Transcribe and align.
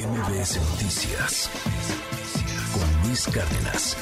MBS 0.00 0.56
Noticias 0.70 1.50
con 2.72 3.06
Luis 3.06 3.26
Cárdenas. 3.26 3.98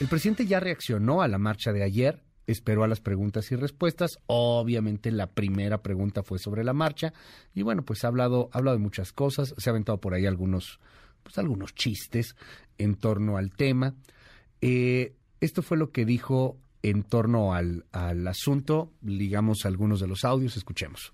El 0.00 0.08
presidente 0.08 0.46
ya 0.46 0.58
reaccionó 0.58 1.20
a 1.20 1.28
la 1.28 1.36
marcha 1.36 1.70
de 1.70 1.82
ayer, 1.82 2.22
esperó 2.46 2.82
a 2.82 2.88
las 2.88 3.00
preguntas 3.00 3.52
y 3.52 3.56
respuestas. 3.56 4.20
Obviamente 4.26 5.10
la 5.10 5.26
primera 5.26 5.82
pregunta 5.82 6.22
fue 6.22 6.38
sobre 6.38 6.64
la 6.64 6.72
marcha 6.72 7.12
y 7.52 7.60
bueno, 7.60 7.84
pues 7.84 8.04
ha 8.04 8.08
hablado, 8.08 8.48
ha 8.52 8.58
hablado 8.58 8.78
de 8.78 8.82
muchas 8.82 9.12
cosas, 9.12 9.54
se 9.58 9.68
ha 9.68 9.72
aventado 9.72 10.00
por 10.00 10.14
ahí 10.14 10.24
algunos, 10.24 10.80
pues 11.22 11.36
algunos 11.36 11.74
chistes 11.74 12.34
en 12.78 12.94
torno 12.94 13.36
al 13.36 13.50
tema. 13.50 13.94
Eh, 14.62 15.14
esto 15.40 15.60
fue 15.60 15.76
lo 15.76 15.90
que 15.90 16.06
dijo 16.06 16.56
en 16.82 17.02
torno 17.02 17.52
al, 17.52 17.84
al 17.92 18.26
asunto, 18.26 18.90
digamos 19.02 19.66
algunos 19.66 20.00
de 20.00 20.06
los 20.06 20.24
audios, 20.24 20.56
escuchemos. 20.56 21.12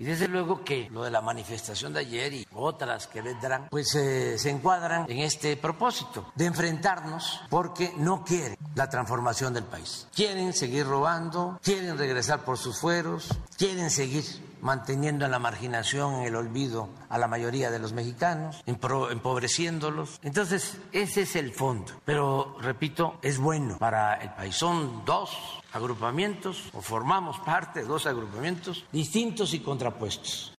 Y 0.00 0.04
desde 0.04 0.28
luego 0.28 0.64
que 0.64 0.88
lo 0.90 1.04
de 1.04 1.10
la 1.10 1.20
manifestación 1.20 1.92
de 1.92 2.00
ayer 2.00 2.32
y 2.32 2.46
otras 2.54 3.06
que 3.06 3.20
vendrán, 3.20 3.68
pues 3.68 3.94
eh, 3.94 4.38
se 4.38 4.48
encuadran 4.48 5.04
en 5.10 5.18
este 5.18 5.58
propósito 5.58 6.32
de 6.34 6.46
enfrentarnos 6.46 7.42
porque 7.50 7.92
no 7.98 8.24
quieren 8.24 8.56
la 8.74 8.88
transformación 8.88 9.52
del 9.52 9.64
país. 9.64 10.08
Quieren 10.14 10.54
seguir 10.54 10.86
robando, 10.86 11.60
quieren 11.62 11.98
regresar 11.98 12.46
por 12.46 12.56
sus 12.56 12.78
fueros, 12.78 13.28
quieren 13.58 13.90
seguir 13.90 14.24
manteniendo 14.60 15.24
en 15.24 15.30
la 15.30 15.38
marginación, 15.38 16.14
en 16.14 16.22
el 16.22 16.36
olvido 16.36 16.88
a 17.08 17.18
la 17.18 17.28
mayoría 17.28 17.70
de 17.70 17.78
los 17.78 17.92
mexicanos, 17.92 18.62
empobreciéndolos. 18.66 20.20
Entonces, 20.22 20.78
ese 20.92 21.22
es 21.22 21.36
el 21.36 21.52
fondo. 21.52 21.92
Pero, 22.04 22.56
repito, 22.60 23.18
es 23.22 23.38
bueno 23.38 23.78
para 23.78 24.14
el 24.14 24.30
país. 24.30 24.56
Son 24.56 25.04
dos 25.04 25.30
agrupamientos, 25.72 26.70
o 26.72 26.80
formamos 26.80 27.38
parte 27.40 27.80
de 27.80 27.86
dos 27.86 28.06
agrupamientos 28.06 28.84
distintos 28.92 29.54
y 29.54 29.60
contrapuestos. 29.60 30.54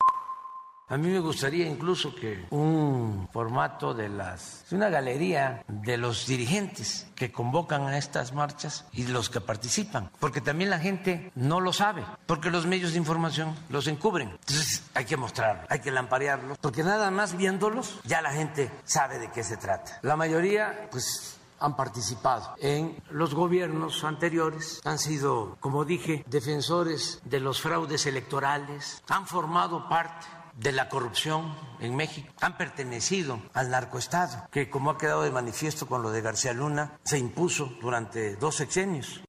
A 0.91 0.97
mí 0.97 1.09
me 1.09 1.21
gustaría 1.21 1.69
incluso 1.69 2.13
que 2.17 2.47
un 2.51 3.29
formato 3.33 3.95
de 3.95 4.09
las, 4.09 4.65
una 4.73 4.89
galería 4.89 5.63
de 5.69 5.97
los 5.97 6.27
dirigentes 6.27 7.07
que 7.15 7.31
convocan 7.31 7.87
a 7.87 7.97
estas 7.97 8.35
marchas 8.35 8.87
y 8.93 9.07
los 9.07 9.31
que 9.31 9.41
participan, 9.41 10.11
porque 10.19 10.41
también 10.41 10.69
la 10.69 10.81
gente 10.81 11.31
no 11.37 11.61
lo 11.61 11.73
sabe, 11.73 12.05
porque 12.27 12.51
los 12.51 12.67
medios 12.67 12.91
de 12.91 12.99
información 12.99 13.55
los 13.69 13.87
encubren. 13.87 14.31
Entonces 14.31 14.83
hay 14.93 15.05
que 15.05 15.17
mostrarlo, 15.17 15.63
hay 15.69 15.79
que 15.79 15.93
lamparearlos, 15.93 16.59
porque 16.59 16.83
nada 16.83 17.13
más 17.13 17.37
viéndolos 17.37 18.01
ya 18.03 18.21
la 18.21 18.33
gente 18.33 18.69
sabe 18.83 19.21
de 19.21 19.31
qué 19.31 19.45
se 19.45 19.57
trata. 19.57 20.01
La 20.03 20.17
mayoría, 20.17 20.89
pues 20.91 21.37
han 21.61 21.77
participado 21.77 22.55
en 22.59 22.97
los 23.11 23.35
gobiernos 23.35 24.03
anteriores, 24.03 24.81
han 24.85 24.99
sido, 24.99 25.57
como 25.61 25.85
dije, 25.85 26.25
defensores 26.27 27.21
de 27.25 27.39
los 27.39 27.61
fraudes 27.61 28.07
electorales, 28.07 29.03
han 29.09 29.27
formado 29.27 29.89
parte 29.89 30.27
de 30.57 30.73
la 30.73 30.89
corrupción 30.89 31.55
en 31.81 31.97
México 31.97 32.33
han 32.41 32.57
pertenecido 32.57 33.41
al 33.55 33.71
narcoestado, 33.71 34.49
que 34.51 34.71
como 34.71 34.91
ha 34.91 34.99
quedado 34.99 35.23
de 35.23 35.31
manifiesto 35.31 35.87
con 35.87 36.03
lo 36.03 36.11
de 36.11 36.23
García 36.23 36.53
Luna, 36.53 36.99
se 37.05 37.19
impuso 37.19 37.73
durante 37.81 38.37
dos 38.37 38.57
sexenios. 38.57 39.23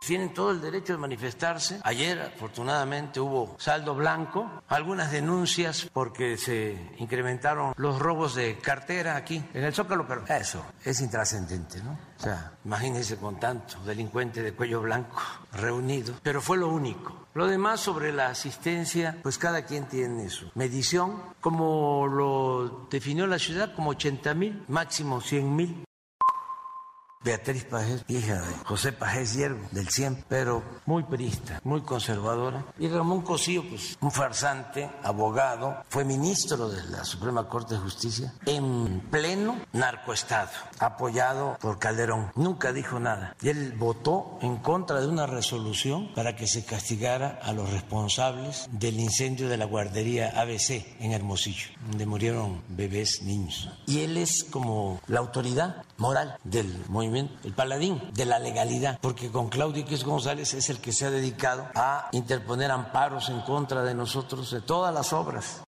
Tienen 0.00 0.32
todo 0.32 0.50
el 0.50 0.62
derecho 0.62 0.94
de 0.94 0.98
manifestarse. 0.98 1.78
Ayer, 1.84 2.32
afortunadamente, 2.34 3.20
hubo 3.20 3.54
saldo 3.58 3.94
blanco, 3.94 4.50
algunas 4.66 5.12
denuncias 5.12 5.90
porque 5.92 6.38
se 6.38 6.94
incrementaron 6.98 7.74
los 7.76 7.98
robos 7.98 8.34
de 8.34 8.56
cartera 8.58 9.16
aquí 9.16 9.44
en 9.52 9.62
el 9.62 9.74
Zócalo, 9.74 10.08
pero 10.08 10.24
eso 10.26 10.64
es 10.82 11.02
intrascendente, 11.02 11.82
¿no? 11.82 11.98
O 12.18 12.22
sea, 12.22 12.54
imagínense 12.64 13.18
con 13.18 13.38
tanto 13.38 13.78
delincuente 13.84 14.42
de 14.42 14.54
cuello 14.54 14.80
blanco 14.80 15.20
reunido, 15.52 16.14
pero 16.22 16.40
fue 16.40 16.56
lo 16.56 16.68
único. 16.68 17.19
Lo 17.32 17.46
demás 17.46 17.80
sobre 17.80 18.12
la 18.12 18.26
asistencia, 18.26 19.16
pues 19.22 19.38
cada 19.38 19.64
quien 19.64 19.86
tiene 19.86 20.28
su 20.30 20.50
medición, 20.56 21.22
como 21.40 22.08
lo 22.08 22.88
definió 22.90 23.26
la 23.28 23.38
ciudad, 23.38 23.72
como 23.74 23.90
80 23.90 24.34
mil, 24.34 24.64
máximo 24.66 25.20
100 25.20 25.56
mil. 25.56 25.84
Beatriz 27.22 27.64
Pajés, 27.64 28.02
hija 28.08 28.40
de 28.40 28.54
José 28.64 28.92
Pajés 28.92 29.34
Hierro, 29.34 29.58
del 29.72 29.90
CIEM, 29.90 30.24
pero 30.26 30.62
muy 30.86 31.02
perista, 31.02 31.60
muy 31.64 31.82
conservadora. 31.82 32.64
Y 32.78 32.88
Ramón 32.88 33.20
Cosío, 33.20 33.62
pues 33.68 33.98
un 34.00 34.10
farsante, 34.10 34.90
abogado, 35.02 35.84
fue 35.90 36.06
ministro 36.06 36.70
de 36.70 36.82
la 36.84 37.04
Suprema 37.04 37.46
Corte 37.46 37.74
de 37.74 37.80
Justicia 37.80 38.32
en 38.46 39.02
pleno 39.10 39.60
narcoestado, 39.74 40.48
apoyado 40.78 41.58
por 41.60 41.78
Calderón. 41.78 42.32
Nunca 42.36 42.72
dijo 42.72 42.98
nada. 42.98 43.36
Y 43.42 43.50
él 43.50 43.74
votó 43.76 44.38
en 44.40 44.56
contra 44.56 45.02
de 45.02 45.06
una 45.06 45.26
resolución 45.26 46.14
para 46.14 46.36
que 46.36 46.46
se 46.46 46.64
castigara 46.64 47.38
a 47.42 47.52
los 47.52 47.70
responsables 47.70 48.66
del 48.72 48.98
incendio 48.98 49.50
de 49.50 49.58
la 49.58 49.66
guardería 49.66 50.40
ABC 50.40 50.86
en 51.00 51.12
Hermosillo, 51.12 51.68
donde 51.86 52.06
murieron 52.06 52.62
bebés, 52.70 53.20
niños. 53.24 53.68
Y 53.86 54.00
él 54.00 54.16
es 54.16 54.42
como 54.44 55.02
la 55.06 55.20
autoridad 55.20 55.84
moral 55.98 56.38
del 56.44 56.82
movimiento 56.88 57.09
el 57.16 57.52
paladín 57.54 58.00
de 58.14 58.24
la 58.24 58.38
legalidad, 58.38 58.98
porque 59.00 59.30
con 59.30 59.48
Claudio 59.48 59.82
X 59.82 60.04
González 60.04 60.54
es 60.54 60.70
el 60.70 60.80
que 60.80 60.92
se 60.92 61.06
ha 61.06 61.10
dedicado 61.10 61.68
a 61.74 62.08
interponer 62.12 62.70
amparos 62.70 63.28
en 63.28 63.40
contra 63.42 63.82
de 63.82 63.94
nosotros 63.94 64.50
de 64.50 64.60
todas 64.60 64.94
las 64.94 65.12
obras. 65.12 65.62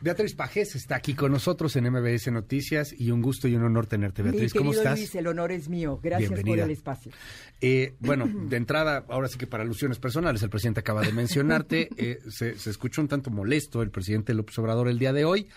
Beatriz 0.00 0.34
Pajés 0.34 0.74
está 0.76 0.96
aquí 0.96 1.14
con 1.14 1.32
nosotros 1.32 1.74
en 1.76 1.90
MBS 1.90 2.30
Noticias 2.30 2.94
y 2.96 3.10
un 3.10 3.22
gusto 3.22 3.48
y 3.48 3.56
un 3.56 3.64
honor 3.64 3.86
tenerte, 3.86 4.22
Beatriz. 4.22 4.52
¿Cómo 4.52 4.72
estás? 4.72 4.98
Luis, 4.98 5.14
el 5.14 5.26
honor 5.26 5.52
es 5.52 5.68
mío. 5.68 5.98
Gracias 6.02 6.30
por 6.40 6.58
el 6.58 6.70
espacio. 6.70 7.12
Eh, 7.60 7.94
bueno, 8.00 8.26
de 8.48 8.56
entrada, 8.56 9.04
ahora 9.08 9.28
sí 9.28 9.38
que 9.38 9.46
para 9.46 9.62
alusiones 9.62 9.98
personales, 9.98 10.42
el 10.42 10.50
presidente 10.50 10.80
acaba 10.80 11.00
de 11.00 11.12
mencionarte, 11.12 11.88
eh, 11.96 12.18
se, 12.28 12.58
se 12.58 12.70
escuchó 12.70 13.00
un 13.00 13.08
tanto 13.08 13.30
molesto 13.30 13.82
el 13.82 13.90
presidente 13.90 14.34
López 14.34 14.58
Obrador 14.58 14.88
el 14.88 14.98
día 14.98 15.12
de 15.12 15.24
hoy. 15.24 15.48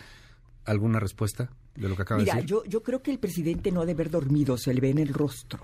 ¿Alguna 0.66 1.00
respuesta 1.00 1.50
de 1.80 1.90
lo 1.90 1.96
que 1.96 2.02
acaba 2.02 2.20
Mira, 2.20 2.36
de 2.36 2.42
decir? 2.42 2.50
Yo, 2.50 2.64
yo 2.66 2.84
creo 2.84 3.02
que 3.02 3.12
el 3.12 3.20
presidente 3.20 3.72
no 3.72 3.82
debe 3.82 3.94
haber 3.94 4.12
dormido, 4.12 4.58
se 4.58 4.74
le 4.74 4.82
ve 4.82 4.90
en 4.90 5.00
el 5.00 5.10
rostro. 5.10 5.60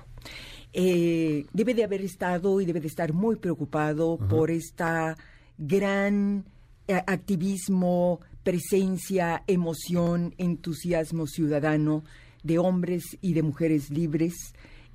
Eh, 0.74 1.46
debe 1.54 1.74
de 1.74 1.84
haber 1.84 2.02
estado 2.02 2.60
y 2.60 2.66
debe 2.66 2.82
de 2.82 2.88
estar 2.88 3.14
muy 3.14 3.38
preocupado 3.38 4.18
por 4.18 4.52
esta 4.52 5.16
gran 5.58 6.44
eh, 6.88 7.02
activismo, 7.08 8.20
presencia, 8.44 9.44
emoción, 9.48 10.34
entusiasmo 10.38 11.28
ciudadano 11.28 12.04
de 12.44 12.60
hombres 12.60 13.18
y 13.22 13.34
de 13.34 13.42
mujeres 13.42 13.90
libres 13.90 14.34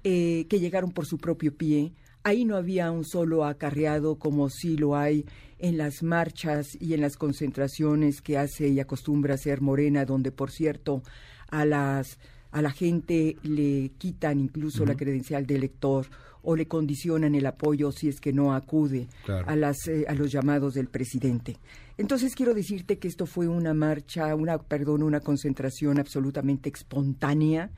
eh, 0.05 0.47
que 0.49 0.61
llegaron 0.61 0.93
por 0.93 1.07
su 1.07 1.19
propio 1.19 1.55
pie. 1.55 1.93
Ahí 2.23 2.45
no 2.45 2.57
había 2.57 2.91
un 2.91 3.05
solo 3.05 3.45
acarreado 3.45 4.17
como 4.17 4.51
sí 4.51 4.77
lo 4.77 4.97
hay 4.97 5.25
en 5.61 5.77
las 5.79 6.03
marchas 6.03 6.67
y 6.81 6.95
en 6.95 7.01
las 7.01 7.17
concentraciones 7.17 8.21
que 8.23 8.39
hace 8.39 8.69
y 8.69 8.81
acostumbra 8.81 9.35
hacer 9.35 9.61
Morena, 9.61 10.05
donde 10.05 10.33
por 10.33 10.51
cierto 10.51 11.03
a 11.51 11.65
las 11.65 12.19
a 12.53 12.63
la 12.63 12.71
gente 12.73 13.37
le 13.45 13.93
quitan 13.99 14.41
incluso 14.41 14.85
la 14.85 14.97
credencial 14.97 15.47
de 15.47 15.55
elector 15.55 16.07
o 16.43 16.57
le 16.57 16.67
condicionan 16.67 17.35
el 17.37 17.47
apoyo 17.47 17.93
si 17.93 18.09
es 18.09 18.19
que 18.21 18.33
no 18.33 18.55
acude 18.55 19.07
Claro. 19.25 19.49
a 19.49 19.55
las 19.55 19.87
eh, 19.87 20.05
a 20.09 20.15
los 20.15 20.33
llamados 20.33 20.75
del 20.75 20.89
presidente. 20.89 21.59
Entonces 21.97 22.35
quiero 22.35 22.55
decirte 22.55 22.99
que 22.99 23.07
esto 23.09 23.27
fue 23.27 23.47
una 23.47 23.75
marcha, 23.75 24.35
una 24.35 24.59
perdón, 24.59 25.03
una 25.03 25.21
concentración 25.21 25.99
absolutamente 25.99 26.71
espontánea 26.75 27.71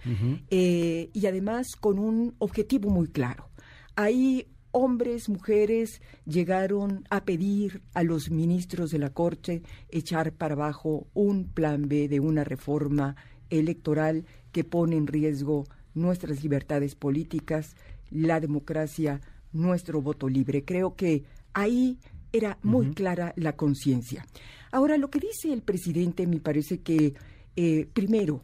eh, 0.49 1.11
y 1.13 1.27
además 1.27 1.67
con 1.79 1.99
un 1.99 2.35
objetivo 2.39 2.89
muy 2.89 3.09
claro. 3.09 3.49
Ahí 3.97 4.47
hombres, 4.73 5.29
mujeres 5.29 6.03
llegaron 6.27 7.05
a 7.11 7.25
pedir 7.25 7.83
a 7.95 8.03
los 8.03 8.31
ministros 8.31 8.91
de 8.91 8.99
la 8.99 9.11
Corte 9.11 9.63
echar 9.89 10.33
para 10.33 10.55
abajo 10.55 11.07
un 11.15 11.45
plan 11.45 11.89
B 11.89 12.09
de 12.09 12.21
una 12.21 12.45
reforma 12.45 13.17
electoral 13.51 14.25
que 14.51 14.65
pone 14.65 14.97
en 14.97 15.07
riesgo 15.07 15.65
nuestras 15.95 16.43
libertades 16.43 16.95
políticas, 16.95 17.77
la 18.11 18.41
democracia, 18.41 19.21
nuestro 19.53 20.01
voto 20.01 20.29
libre. 20.29 20.65
Creo 20.65 20.97
que 20.97 21.25
ahí 21.53 21.99
era 22.33 22.59
muy 22.63 22.93
clara 22.95 23.35
la 23.37 23.57
conciencia. 23.57 24.27
Ahora, 24.71 24.97
lo 24.97 25.11
que 25.11 25.21
dice 25.21 25.53
el 25.53 25.63
presidente 25.63 26.27
me 26.27 26.41
parece 26.41 26.81
que, 26.81 27.15
eh, 27.57 27.87
primero, 27.93 28.43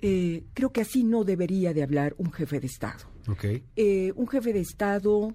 eh, 0.00 0.44
creo 0.54 0.72
que 0.72 0.82
así 0.82 1.02
no 1.02 1.24
debería 1.24 1.72
de 1.72 1.82
hablar 1.82 2.14
un 2.18 2.30
jefe 2.32 2.60
de 2.60 2.66
Estado. 2.66 3.04
Ok. 3.28 3.44
Eh, 3.74 4.12
un 4.14 4.28
jefe 4.28 4.52
de 4.52 4.60
Estado 4.60 5.34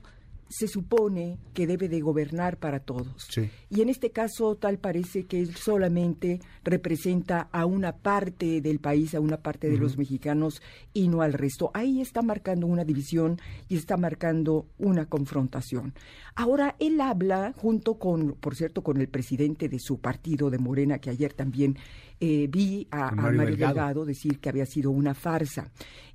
se 0.49 0.67
supone 0.67 1.37
que 1.53 1.67
debe 1.67 1.87
de 1.87 2.01
gobernar 2.01 2.57
para 2.57 2.79
todos. 2.79 3.27
Sí. 3.29 3.49
Y 3.69 3.81
en 3.81 3.89
este 3.89 4.09
caso 4.09 4.55
tal 4.55 4.79
parece 4.79 5.25
que 5.25 5.39
él 5.39 5.55
solamente 5.55 6.39
representa 6.63 7.49
a 7.51 7.65
una 7.65 7.95
parte 7.95 8.59
del 8.61 8.79
país, 8.79 9.13
a 9.13 9.19
una 9.19 9.37
parte 9.37 9.69
de 9.69 9.77
los 9.77 9.97
mexicanos 9.97 10.61
y 10.93 11.07
no 11.07 11.21
al 11.21 11.33
resto. 11.33 11.69
Ahí 11.73 12.01
está 12.01 12.21
marcando 12.21 12.67
una 12.67 12.83
división 12.83 13.39
y 13.67 13.77
está 13.77 13.95
marcando 13.95 14.65
una 14.79 15.05
confrontación. 15.05 15.93
Ahora 16.35 16.75
él 16.79 16.99
habla 16.99 17.53
junto 17.55 17.99
con, 17.99 18.33
por 18.33 18.55
cierto, 18.55 18.81
con 18.81 18.99
el 18.99 19.07
presidente 19.07 19.69
de 19.69 19.79
su 19.79 19.99
partido 19.99 20.49
de 20.49 20.57
Morena, 20.57 20.99
que 20.99 21.09
ayer 21.09 21.33
también 21.33 21.77
eh, 22.19 22.47
vi 22.49 22.87
a, 22.91 23.09
a 23.09 23.11
Mario 23.11 23.37
Mario 23.37 23.55
Delgado. 23.55 23.73
Delgado 23.73 24.05
decir 24.05 24.39
que 24.39 24.49
había 24.49 24.65
sido 24.65 24.91
una 24.91 25.13
farsa. 25.13 25.71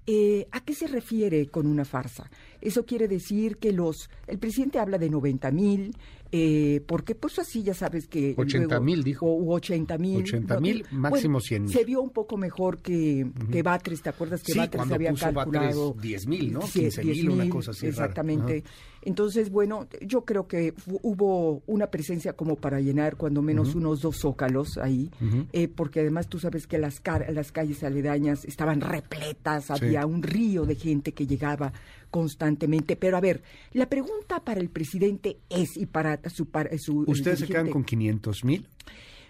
Eh, 0.07 0.47
¿A 0.51 0.61
qué 0.61 0.75
se 0.75 0.87
refiere 0.87 1.47
con 1.47 1.67
una 1.67 1.85
farsa? 1.85 2.31
Eso 2.61 2.85
quiere 2.85 3.09
decir 3.09 3.57
que 3.57 3.73
los, 3.73 4.11
el 4.27 4.39
presidente 4.39 4.79
habla 4.79 4.99
de 4.99 5.09
90 5.09 5.51
mil, 5.51 5.97
eh, 6.37 6.83
porque 6.89 7.15
pues 7.15 7.39
así 7.39 7.63
ya 7.63 7.75
sabes 7.75 8.09
que... 8.09 8.35
80 8.37 8.81
mil, 8.81 9.05
dijo. 9.05 9.25
O 9.25 9.55
80 9.55 9.99
mil. 9.99 10.17
80 10.23 10.59
mil, 10.59 10.85
máximo 10.91 11.39
100 11.41 11.63
mil. 11.63 11.73
Se 11.73 11.85
vio 11.85 12.03
un 12.03 12.11
poco 12.11 12.37
mejor 12.37 12.79
que, 12.83 13.31
que 13.53 13.63
Batres, 13.63 14.03
¿te 14.03 14.09
acuerdas 14.09 14.43
que 14.43 14.53
Sí, 14.53 14.59
Batres 14.59 14.91
había 14.91 15.11
puso 15.13 15.33
calculado? 15.33 15.89
Batres 15.95 16.03
10 16.03 16.27
mil, 16.27 16.53
¿no? 16.53 16.63
Sí, 16.63 16.81
15 16.81 17.05
mil, 17.05 17.13
10 17.15 17.27
una 17.35 17.45
mil, 17.45 17.53
cosa 17.53 17.71
así 17.71 17.83
rara. 17.89 17.91
Exactamente. 18.07 18.65
Ajá. 18.67 18.75
Entonces, 19.03 19.51
bueno, 19.51 19.87
yo 20.01 20.25
creo 20.25 20.49
que 20.49 20.73
hubo 21.03 21.63
una 21.67 21.89
presencia 21.89 22.33
como 22.33 22.57
para 22.57 22.81
llenar 22.81 23.17
cuando 23.17 23.43
menos 23.43 23.75
unos 23.75 24.01
dos 24.01 24.17
zócalos 24.17 24.79
ahí, 24.79 25.11
eh, 25.53 25.69
porque 25.69 26.01
además 26.01 26.27
tú 26.29 26.39
sabes 26.39 26.67
que 26.67 26.79
las, 26.79 27.01
car- 27.01 27.27
las 27.33 27.53
calles 27.53 27.85
aledañas 27.85 28.45
estaban 28.47 28.81
repletas, 28.81 29.71
había 29.71 30.07
un 30.07 30.23
río 30.23 30.65
de 30.65 30.75
gente 30.75 31.13
que 31.13 31.27
llegaba 31.27 31.73
constantemente. 32.15 32.95
Pero 32.95 33.17
a 33.17 33.21
ver, 33.21 33.43
la 33.73 33.89
pregunta 33.89 34.39
para 34.39 34.61
el 34.61 34.69
presidente 34.69 35.39
es, 35.51 35.77
y 35.77 35.87
para 35.87 36.21
su... 36.31 36.47
Para 36.47 36.79
su 36.79 37.05
¿Ustedes 37.09 37.41
se 37.41 37.49
quedan 37.49 37.71
con 37.71 37.83
500 37.83 38.45
mil? 38.45 38.69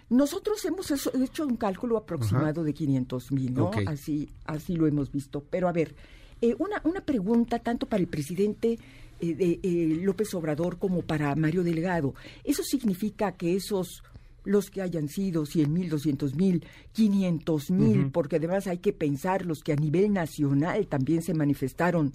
nosotros 0.07 0.63
hemos 0.65 0.91
hecho 0.91 1.47
un 1.47 1.55
cálculo 1.55 1.97
aproximado 1.97 2.63
de 2.63 2.75
500 2.75 3.31
mil, 3.31 3.55
¿no? 3.55 3.71
Así, 3.87 4.29
así 4.45 4.75
lo 4.75 4.85
hemos 4.85 5.11
visto. 5.11 5.43
Pero 5.49 5.67
a 5.67 5.71
ver, 5.71 5.95
eh, 6.43 6.55
una, 6.59 6.79
una 6.83 7.01
pregunta 7.01 7.57
tanto 7.57 7.87
para 7.87 8.01
el 8.01 8.07
presidente 8.07 8.77
eh, 9.19 9.33
de, 9.33 9.59
eh, 9.63 9.99
López 10.03 10.31
Obrador 10.35 10.77
como 10.77 11.01
para 11.01 11.35
Mario 11.35 11.63
Delgado. 11.63 12.13
¿Eso 12.43 12.61
significa 12.61 13.31
que 13.31 13.55
esos, 13.55 14.03
los 14.43 14.69
que 14.69 14.83
hayan 14.83 15.09
sido 15.09 15.47
100 15.47 15.73
mil, 15.73 15.89
200 15.89 16.35
mil, 16.35 16.63
500 16.91 17.71
mil, 17.71 18.11
porque 18.11 18.35
además 18.35 18.67
hay 18.67 18.77
que 18.77 18.93
pensar 18.93 19.43
los 19.43 19.63
que 19.63 19.73
a 19.73 19.75
nivel 19.75 20.13
nacional 20.13 20.85
también 20.85 21.23
se 21.23 21.33
manifestaron? 21.33 22.13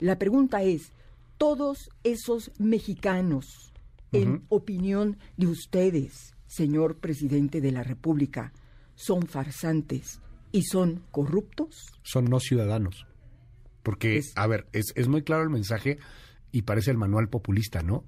La 0.00 0.18
pregunta 0.18 0.62
es, 0.62 0.92
todos 1.38 1.90
esos 2.04 2.50
mexicanos, 2.58 3.72
en 4.12 4.44
opinión 4.48 5.18
de 5.36 5.46
ustedes, 5.46 6.34
señor 6.46 6.96
presidente 6.98 7.60
de 7.60 7.70
la 7.72 7.82
República, 7.82 8.52
son 8.94 9.26
farsantes 9.26 10.20
y 10.52 10.62
son 10.64 11.02
corruptos? 11.10 11.86
Son 12.02 12.24
no 12.24 12.40
ciudadanos. 12.40 13.06
Porque, 13.82 14.16
Es- 14.18 14.32
a 14.36 14.46
ver, 14.46 14.66
es, 14.72 14.86
es 14.96 15.08
muy 15.08 15.22
claro 15.22 15.42
el 15.44 15.50
mensaje 15.50 15.98
y 16.52 16.62
parece 16.62 16.90
el 16.90 16.98
manual 16.98 17.28
populista, 17.28 17.82
¿no? 17.82 18.04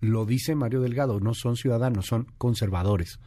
Lo 0.00 0.26
dice 0.26 0.54
Mario 0.54 0.80
Delgado, 0.80 1.18
no 1.18 1.34
son 1.34 1.56
ciudadanos, 1.56 2.06
son 2.06 2.26
conservadores, 2.38 3.18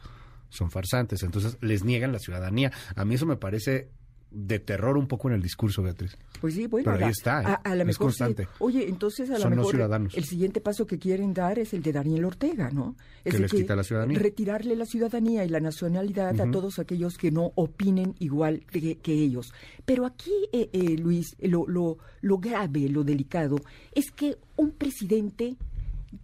son 0.48 0.70
farsantes, 0.70 1.22
entonces 1.22 1.58
les 1.60 1.84
niegan 1.84 2.12
la 2.12 2.18
ciudadanía. 2.18 2.72
A 2.96 3.04
mí 3.04 3.16
eso 3.16 3.26
me 3.26 3.36
parece 3.36 3.90
de 4.34 4.58
terror 4.58 4.96
un 4.96 5.06
poco 5.06 5.28
en 5.28 5.34
el 5.34 5.42
discurso, 5.42 5.82
Beatriz. 5.82 6.16
Pues 6.40 6.54
sí, 6.54 6.66
bueno, 6.66 6.84
Pero 6.84 6.96
ahí 6.96 7.00
la- 7.02 7.10
está, 7.10 7.42
¿eh? 7.42 7.46
a, 7.46 7.52
a 7.54 7.74
lo 7.74 7.82
Es 7.82 7.86
mejor 7.86 7.92
sí. 8.12 8.18
constante. 8.18 8.48
Oye, 8.58 8.88
entonces 8.88 9.30
a 9.30 9.38
lo 9.38 9.50
mejor 9.50 9.70
ciudadanos. 9.72 10.14
el 10.16 10.24
siguiente 10.24 10.60
paso 10.60 10.86
que 10.86 10.98
quieren 10.98 11.34
dar 11.34 11.58
es 11.58 11.72
el 11.74 11.82
de 11.82 11.92
Daniel 11.92 12.24
Ortega, 12.24 12.70
¿no? 12.70 12.96
Es 13.24 13.34
Que 13.34 13.40
les 13.40 13.52
quita 13.52 13.76
la 13.76 13.84
ciudadanía. 13.84 14.18
Retirarle 14.18 14.74
la 14.76 14.86
ciudadanía 14.86 15.44
y 15.44 15.48
la 15.48 15.60
nacionalidad 15.60 16.40
a 16.40 16.50
todos 16.50 16.78
aquellos 16.78 17.18
que 17.18 17.30
no 17.30 17.52
opinen 17.54 18.14
igual 18.18 18.64
que, 18.70 18.98
que 18.98 19.12
ellos. 19.12 19.52
Pero 19.84 20.06
aquí, 20.06 20.32
eh, 20.52 20.70
eh, 20.72 20.96
Luis, 20.98 21.36
lo, 21.40 21.66
lo, 21.68 21.98
lo 22.20 22.38
grave, 22.38 22.88
lo 22.88 23.04
delicado, 23.04 23.56
es 23.94 24.10
que 24.10 24.38
un 24.56 24.70
presidente 24.72 25.56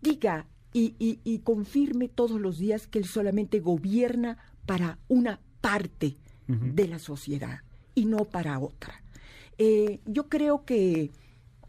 diga 0.01 0.47
y, 0.73 0.95
y- 0.99 1.21
y 1.25 1.39
confirme 1.41 2.09
todos 2.09 2.41
los 2.41 2.59
días 2.59 2.87
que 2.87 2.99
él 2.99 3.05
solamente 3.07 3.61
gobierna 3.61 4.39
para 4.67 4.99
una 5.09 5.41
parte 5.61 6.17
de 6.47 6.89
la 6.89 6.99
sociedad 6.99 7.61
y 7.99 8.05
no 8.05 8.25
para 8.25 8.61
otra. 8.61 9.03
Eh, 9.59 9.99
yo 10.07 10.29
creo 10.29 10.65
que 10.65 11.11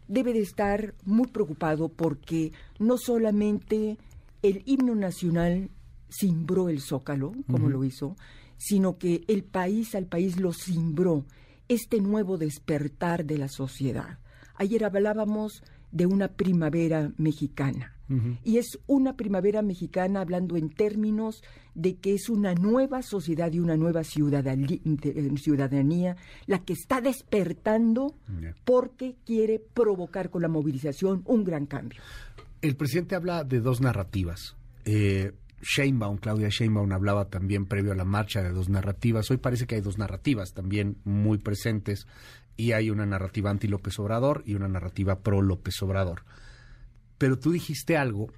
debe 0.06 0.32
de 0.32 0.42
estar 0.42 0.94
muy 1.04 1.26
preocupado 1.26 1.88
porque 1.88 2.52
no 2.78 2.98
solamente 2.98 3.98
el 4.42 4.62
himno 4.64 4.94
nacional 4.94 5.70
cimbró 6.08 6.68
el 6.68 6.80
zócalo, 6.80 7.32
como 7.50 7.68
lo 7.68 7.84
hizo, 7.84 8.16
sino 8.58 8.96
que 8.96 9.24
el 9.26 9.42
país 9.42 9.94
al 9.94 10.06
país 10.06 10.38
lo 10.38 10.52
cimbró, 10.52 11.24
este 11.68 12.00
nuevo 12.00 12.38
despertar 12.38 13.24
de 13.24 13.38
la 13.38 13.48
sociedad. 13.48 14.18
Ayer 14.54 14.84
hablábamos 14.84 15.62
de 15.92 16.06
una 16.06 16.28
primavera 16.28 17.12
mexicana. 17.16 17.94
Y 18.42 18.56
es 18.58 18.76
una 18.88 19.16
primavera 19.16 19.62
mexicana 19.62 20.20
hablando 20.20 20.56
en 20.56 20.68
términos 20.70 21.44
de 21.76 21.94
que 21.98 22.14
es 22.14 22.28
una 22.28 22.54
nueva 22.54 23.02
sociedad 23.02 23.52
y 23.52 23.60
una 23.60 23.76
nueva 23.76 24.02
de- 24.02 25.32
ciudadanía 25.40 26.16
la 26.46 26.58
que 26.64 26.72
está 26.72 27.00
despertando 27.00 28.16
porque 28.64 29.14
quiere 29.24 29.60
provocar 29.60 30.28
con 30.30 30.42
la 30.42 30.48
movilización 30.48 31.22
un 31.24 31.44
gran 31.44 31.66
cambio. 31.66 32.00
El 32.62 32.74
presidente 32.74 33.14
habla 33.14 33.44
de 33.44 33.60
dos 33.60 33.80
narrativas. 33.80 34.56
Eh, 34.84 35.30
Sheinbaum, 35.62 36.16
Claudia 36.18 36.48
Sheinbaum 36.48 36.90
hablaba 36.92 37.26
también 37.28 37.66
previo 37.66 37.92
a 37.92 37.94
la 37.94 38.04
marcha 38.04 38.42
de 38.42 38.50
dos 38.50 38.68
narrativas. 38.70 39.30
Hoy 39.30 39.36
parece 39.36 39.66
que 39.66 39.76
hay 39.76 39.82
dos 39.82 39.98
narrativas 39.98 40.52
también 40.52 40.96
muy 41.04 41.38
presentes 41.38 42.06
y 42.60 42.72
hay 42.72 42.90
una 42.90 43.06
narrativa 43.06 43.50
anti 43.50 43.68
López 43.68 43.98
Obrador 43.98 44.42
y 44.44 44.54
una 44.54 44.68
narrativa 44.68 45.20
pro 45.20 45.40
López 45.40 45.82
Obrador. 45.82 46.24
Pero 47.16 47.38
tú 47.38 47.52
dijiste 47.52 47.96
algo 47.96 48.30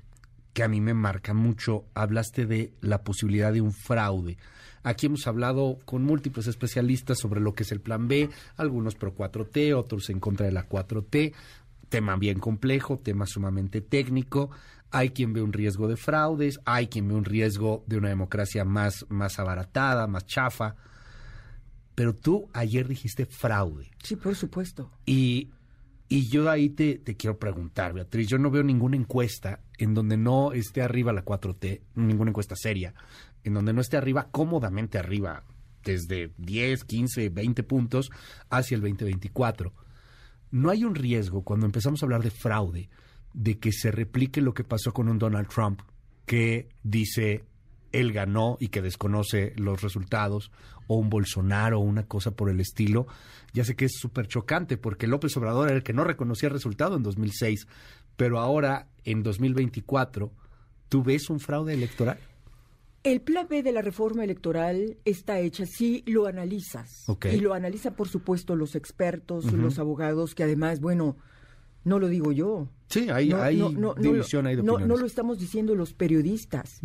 que 0.53 0.63
a 0.63 0.69
mí 0.69 0.81
me 0.81 0.95
marca 0.95 1.35
mucho. 1.35 1.87
Hablaste 1.95 2.47
de 2.47 2.73
la 2.81 3.03
posibilidad 3.03 3.53
de 3.53 3.61
un 3.61 3.73
fraude. 3.73 4.39
Aquí 4.85 5.07
hemos 5.07 5.27
hablado 5.27 5.79
con 5.85 6.05
múltiples 6.05 6.47
especialistas 6.47 7.19
sobre 7.19 7.41
lo 7.41 7.55
que 7.55 7.65
es 7.65 7.73
el 7.73 7.81
plan 7.81 8.07
B, 8.07 8.31
algunos 8.57 8.95
pro 8.95 9.15
4T, 9.15 9.77
otros 9.77 10.09
en 10.09 10.21
contra 10.21 10.47
de 10.47 10.53
la 10.53 10.69
4T. 10.69 11.35
Tema 11.89 12.17
bien 12.17 12.39
complejo, 12.39 12.99
tema 12.99 13.27
sumamente 13.27 13.81
técnico. 13.81 14.51
Hay 14.93 15.11
quien 15.11 15.33
ve 15.33 15.43
un 15.43 15.53
riesgo 15.53 15.89
de 15.89 15.97
fraudes, 15.97 16.61
hay 16.65 16.87
quien 16.87 17.09
ve 17.09 17.15
un 17.15 17.25
riesgo 17.25 17.83
de 17.89 17.97
una 17.97 18.09
democracia 18.09 18.65
más, 18.65 19.05
más 19.09 19.41
abaratada, 19.41 20.07
más 20.07 20.27
chafa. 20.27 20.77
Pero 22.03 22.17
tú 22.17 22.49
ayer 22.53 22.89
dijiste 22.89 23.27
fraude. 23.27 23.89
Sí, 24.03 24.17
por 24.17 24.35
supuesto. 24.35 24.91
Y, 25.07 25.51
y 26.09 26.27
yo 26.27 26.51
ahí 26.51 26.69
te, 26.69 26.99
te 26.99 27.17
quiero 27.17 27.39
preguntar, 27.39 27.93
Beatriz, 27.93 28.27
yo 28.27 28.39
no 28.39 28.51
veo 28.51 28.65
ninguna 28.65 28.97
encuesta 28.97 29.61
en 29.79 29.95
donde 29.95 30.17
no 30.17 30.53
esté 30.53 30.83
arriba 30.83 31.13
la 31.13 31.25
4T, 31.25 31.81
ninguna 31.95 32.33
encuesta 32.33 32.57
seria, 32.57 32.93
en 33.45 33.55
donde 33.55 33.73
no 33.73 33.81
esté 33.81 33.99
arriba, 33.99 34.31
cómodamente 34.33 34.99
arriba, 34.99 35.45
desde 35.85 36.33
10, 36.39 36.83
15, 36.83 37.29
20 37.29 37.63
puntos 37.63 38.11
hacia 38.51 38.75
el 38.75 38.81
2024. 38.81 39.73
No 40.51 40.71
hay 40.71 40.83
un 40.83 40.97
riesgo 40.97 41.45
cuando 41.45 41.67
empezamos 41.67 42.03
a 42.03 42.07
hablar 42.07 42.25
de 42.25 42.33
fraude 42.33 42.91
de 43.33 43.61
que 43.61 43.71
se 43.71 43.93
replique 43.93 44.41
lo 44.41 44.55
que 44.55 44.65
pasó 44.65 44.93
con 44.93 45.09
un 45.09 45.21
Donald 45.21 45.47
Trump 45.47 45.83
que 46.27 46.69
dice 46.83 47.45
él 47.93 48.12
ganó 48.12 48.56
y 48.61 48.69
que 48.69 48.83
desconoce 48.83 49.53
los 49.56 49.83
resultados, 49.83 50.50
o 50.87 50.97
un 50.97 51.11
Bolsonaro 51.11 51.79
o 51.79 51.83
una 51.83 52.06
cosa 52.06 52.32
por 52.32 52.51
el 52.51 52.61
estilo, 52.61 53.06
ya 53.53 53.65
sé 53.65 53.77
que 53.77 53.84
es 53.84 53.93
súper 53.99 54.27
chocante 54.27 54.77
porque 54.77 55.06
López 55.06 55.37
Obrador 55.37 55.69
era 55.69 55.77
el 55.77 55.82
que 55.82 55.93
no 55.93 56.05
reconocía 56.05 56.49
el 56.49 56.55
resultado 56.55 56.96
en 56.96 57.03
2006, 57.03 57.67
pero 58.17 58.39
ahora 58.39 58.89
en 59.05 59.22
2024, 59.22 60.32
¿tú 60.89 61.03
ves 61.03 61.31
un 61.31 61.41
fraude 61.41 61.75
electoral? 61.75 62.19
El 63.05 63.20
plan 63.20 63.49
B 63.51 63.65
de 63.65 63.72
la 63.72 63.82
reforma 63.82 64.22
electoral 64.22 64.96
está 65.05 65.41
hecha 65.41 65.67
si 65.67 66.05
lo 66.06 66.27
analizas. 66.27 67.05
Y 67.32 67.41
lo 67.41 67.53
analizan, 67.53 67.94
por 67.94 68.08
supuesto, 68.08 68.55
los 68.55 68.77
expertos, 68.77 69.53
los 69.53 69.81
abogados, 69.81 70.37
que 70.37 70.44
además, 70.44 70.81
bueno, 70.81 71.17
no 71.84 71.98
lo 71.98 72.08
digo 72.08 72.32
yo. 72.32 72.69
Sí, 72.89 73.08
hay, 73.08 73.32
hay 73.32 73.56
división, 73.98 74.44
lo, 74.44 74.51
hay 74.51 74.56
de 74.56 74.62
no, 74.62 74.74
opiniones. 74.74 74.89
no 74.89 74.96
lo 74.96 75.06
estamos 75.06 75.39
diciendo 75.39 75.74
los 75.74 75.94
periodistas. 75.94 76.81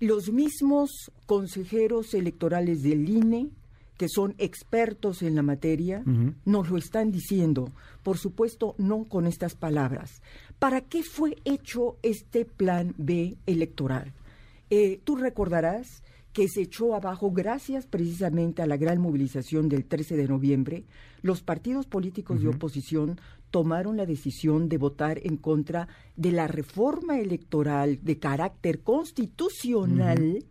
Los 0.00 0.32
mismos 0.32 1.12
consejeros 1.26 2.14
electorales 2.14 2.82
del 2.82 3.08
INE, 3.08 3.50
que 3.96 4.08
son 4.08 4.34
expertos 4.38 5.22
en 5.22 5.36
la 5.36 5.42
materia, 5.42 6.02
nos 6.44 6.68
lo 6.68 6.78
están 6.78 7.12
diciendo. 7.12 7.70
Por 8.02 8.18
supuesto, 8.18 8.74
no 8.78 9.04
con 9.04 9.26
estas 9.26 9.54
palabras. 9.54 10.20
¿Para 10.58 10.80
qué 10.80 11.02
fue 11.02 11.36
hecho 11.44 11.96
este 12.02 12.44
plan 12.44 12.94
B 12.98 13.36
electoral? 13.46 14.12
Eh, 14.70 15.00
tú 15.04 15.16
recordarás 15.16 16.02
que 16.32 16.48
se 16.48 16.62
echó 16.62 16.94
abajo 16.94 17.30
gracias 17.30 17.86
precisamente 17.86 18.62
a 18.62 18.66
la 18.66 18.76
gran 18.76 19.00
movilización 19.00 19.68
del 19.68 19.84
13 19.84 20.16
de 20.16 20.28
noviembre, 20.28 20.84
los 21.20 21.42
partidos 21.42 21.86
políticos 21.86 22.40
de 22.40 22.48
oposición 22.48 23.20
tomaron 23.50 23.98
la 23.98 24.06
decisión 24.06 24.68
de 24.68 24.78
votar 24.78 25.20
en 25.22 25.36
contra 25.36 25.88
de 26.16 26.32
la 26.32 26.48
reforma 26.48 27.20
electoral 27.20 27.98
de 28.02 28.18
carácter 28.18 28.80
constitucional 28.80 30.44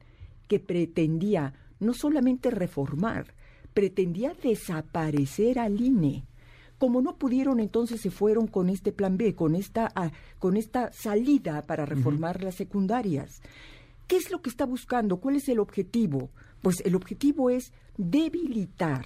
que 0.48 0.60
pretendía 0.60 1.54
no 1.80 1.94
solamente 1.94 2.52
reformar, 2.52 3.34
pretendía 3.74 4.36
desaparecer 4.42 5.58
al 5.58 5.82
INE. 5.82 6.26
Como 6.78 7.02
no 7.02 7.18
pudieron, 7.18 7.60
entonces 7.60 8.02
se 8.02 8.12
fueron 8.12 8.48
con 8.48 8.70
este 8.70 8.92
plan 8.92 9.18
B, 9.18 9.34
con 9.36 9.56
esta, 9.56 9.92
ah, 9.96 10.12
con 10.40 10.58
esta 10.58 10.92
salida 10.92 11.64
para 11.64 11.86
reformar 11.86 12.44
las 12.44 12.56
secundarias. 12.56 13.42
¿Qué 14.12 14.18
es 14.18 14.30
lo 14.30 14.42
que 14.42 14.50
está 14.50 14.66
buscando? 14.66 15.22
¿Cuál 15.22 15.38
es 15.38 15.48
el 15.48 15.58
objetivo? 15.58 16.32
Pues 16.62 16.82
el 16.82 16.96
objetivo 16.96 17.50
es 17.50 17.72
debilitar, 17.96 19.06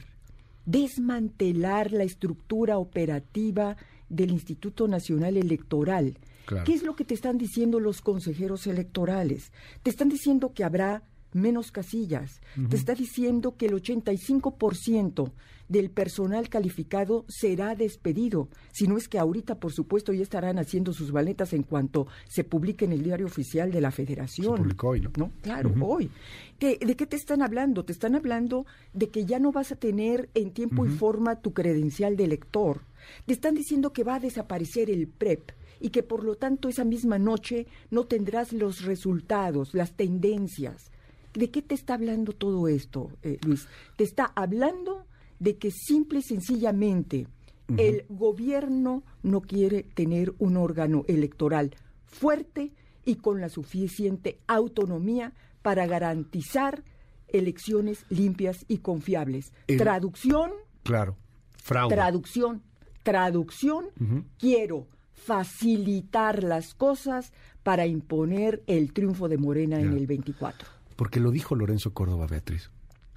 desmantelar 0.66 1.92
la 1.92 2.04
estructura 2.04 2.80
operativa 2.80 3.78
del 4.10 4.32
Instituto 4.32 4.88
Nacional 4.88 5.38
Electoral 5.38 6.18
Claro. 6.46 6.64
¿Qué 6.64 6.74
es 6.74 6.84
lo 6.84 6.96
que 6.96 7.06
te 7.06 7.16
están 7.16 7.38
diciendo 7.38 7.80
los 7.80 8.02
consejeros 8.02 8.68
electorales? 8.68 9.52
Te 9.82 9.90
están 9.90 10.10
diciendo 10.10 10.54
que 10.54 10.64
habrá 10.64 11.04
menos 11.36 11.72
casillas. 11.72 12.42
Te 12.70 12.76
está 12.76 12.96
diciendo 12.96 13.56
que 13.58 13.66
el 13.68 13.74
85% 13.74 15.32
del 15.68 15.90
personal 15.90 16.48
calificado 16.48 17.26
será 17.28 17.76
despedido. 17.76 18.50
Si 18.72 18.88
no 18.88 18.98
es 18.98 19.08
que 19.10 19.18
ahorita, 19.18 19.60
por 19.60 19.72
supuesto, 19.74 20.14
ya 20.14 20.22
estarán 20.22 20.60
haciendo 20.60 20.94
sus 20.94 21.12
baletas 21.12 21.54
en 21.54 21.64
cuanto 21.64 22.08
se 22.28 22.44
publique 22.44 22.86
en 22.86 22.92
el 22.94 23.02
diario 23.04 23.26
oficial 23.26 23.72
de 23.72 23.82
la 23.82 23.92
Federación. 23.92 24.58
Se 24.58 24.62
publicó 24.64 24.90
hoy, 24.90 25.02
¿no? 25.18 25.32
Claro, 25.42 25.74
hoy. 25.82 26.10
¿Qué- 26.60 26.78
¿De 26.78 26.96
qué 26.96 27.06
te 27.08 27.16
están 27.16 27.42
hablando? 27.42 27.84
Te 27.84 27.94
están 27.94 28.16
hablando 28.16 28.66
de 28.94 29.10
que 29.10 29.26
ya 29.26 29.40
no 29.40 29.52
vas 29.52 29.72
a 29.72 29.76
tener 29.76 30.30
en 30.36 30.52
tiempo 30.52 30.86
y 30.86 30.90
forma 30.90 31.42
tu 31.42 31.54
credencial 31.54 32.16
de 32.16 32.26
elector. 32.26 32.82
Te 33.26 33.34
están 33.34 33.56
diciendo 33.56 33.92
que 33.92 34.04
va 34.04 34.16
a 34.16 34.20
desaparecer 34.20 34.90
el 34.92 35.08
PREP 35.08 35.52
y 35.80 35.90
que 35.90 36.04
por 36.04 36.24
lo 36.24 36.36
tanto 36.36 36.70
esa 36.70 36.86
misma 36.86 37.18
noche 37.20 37.66
no 37.90 38.06
tendrás 38.06 38.54
los 38.54 38.84
resultados, 38.86 39.74
las 39.74 39.94
tendencias. 39.98 40.92
¿De 41.36 41.52
qué 41.52 41.62
te 41.62 41.76
está 41.76 41.94
hablando 41.96 42.32
todo 42.34 42.68
esto, 42.68 43.10
eh, 43.24 43.38
Luis? 43.46 43.68
Te 43.98 44.04
está 44.04 44.32
hablando 44.36 45.06
de 45.40 45.58
que 45.58 45.70
simple 45.72 46.20
y 46.20 46.22
sencillamente 46.24 47.28
el 47.78 48.06
gobierno 48.10 49.04
no 49.24 49.42
quiere 49.42 49.84
tener 49.84 50.34
un 50.38 50.56
órgano 50.56 51.04
electoral 51.08 51.76
fuerte 52.06 52.72
y 53.06 53.16
con 53.16 53.42
la 53.42 53.50
suficiente 53.50 54.40
autonomía 54.48 55.34
para 55.64 55.88
garantizar 55.88 56.84
elecciones 57.28 58.06
limpias 58.10 58.64
y 58.68 58.78
confiables. 58.78 59.52
El- 59.68 59.78
Traducción, 59.80 60.52
Claro. 60.84 61.18
Fraude. 61.58 61.96
traducción, 61.96 62.62
traducción. 63.04 63.86
Quiero 64.38 64.88
facilitar 65.14 66.44
las 66.44 66.76
cosas 66.76 67.34
para 67.64 67.88
imponer 67.88 68.64
el 68.68 68.94
triunfo 68.94 69.28
de 69.28 69.38
Morena 69.40 69.80
en 69.80 69.94
el 69.94 70.06
24. 70.06 70.70
Porque 70.96 71.20
lo 71.20 71.32
dijo 71.32 71.56
Lorenzo 71.56 71.94
Córdoba, 71.94 72.28
Beatriz. 72.28 72.72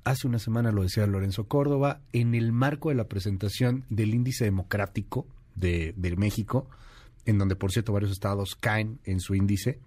Hace 0.05 0.27
una 0.27 0.39
semana 0.39 0.73
lo 0.73 0.83
decía 0.83 1.07
Lorenzo 1.07 1.47
Córdoba 1.49 2.01
en 2.13 2.35
el 2.35 2.53
marco 2.53 2.89
de 2.89 2.95
la 2.95 3.09
presentación 3.09 3.85
del 3.91 4.15
índice 4.15 4.45
democrático 4.45 5.27
de, 5.55 5.93
de 5.97 6.17
México, 6.17 6.69
en 7.27 7.39
donde 7.39 7.57
por 7.57 7.73
cierto 7.73 7.93
varios 7.93 8.13
estados 8.13 8.55
caen 8.57 9.01
en 9.05 9.21
su 9.21 9.35
índice. 9.35 9.79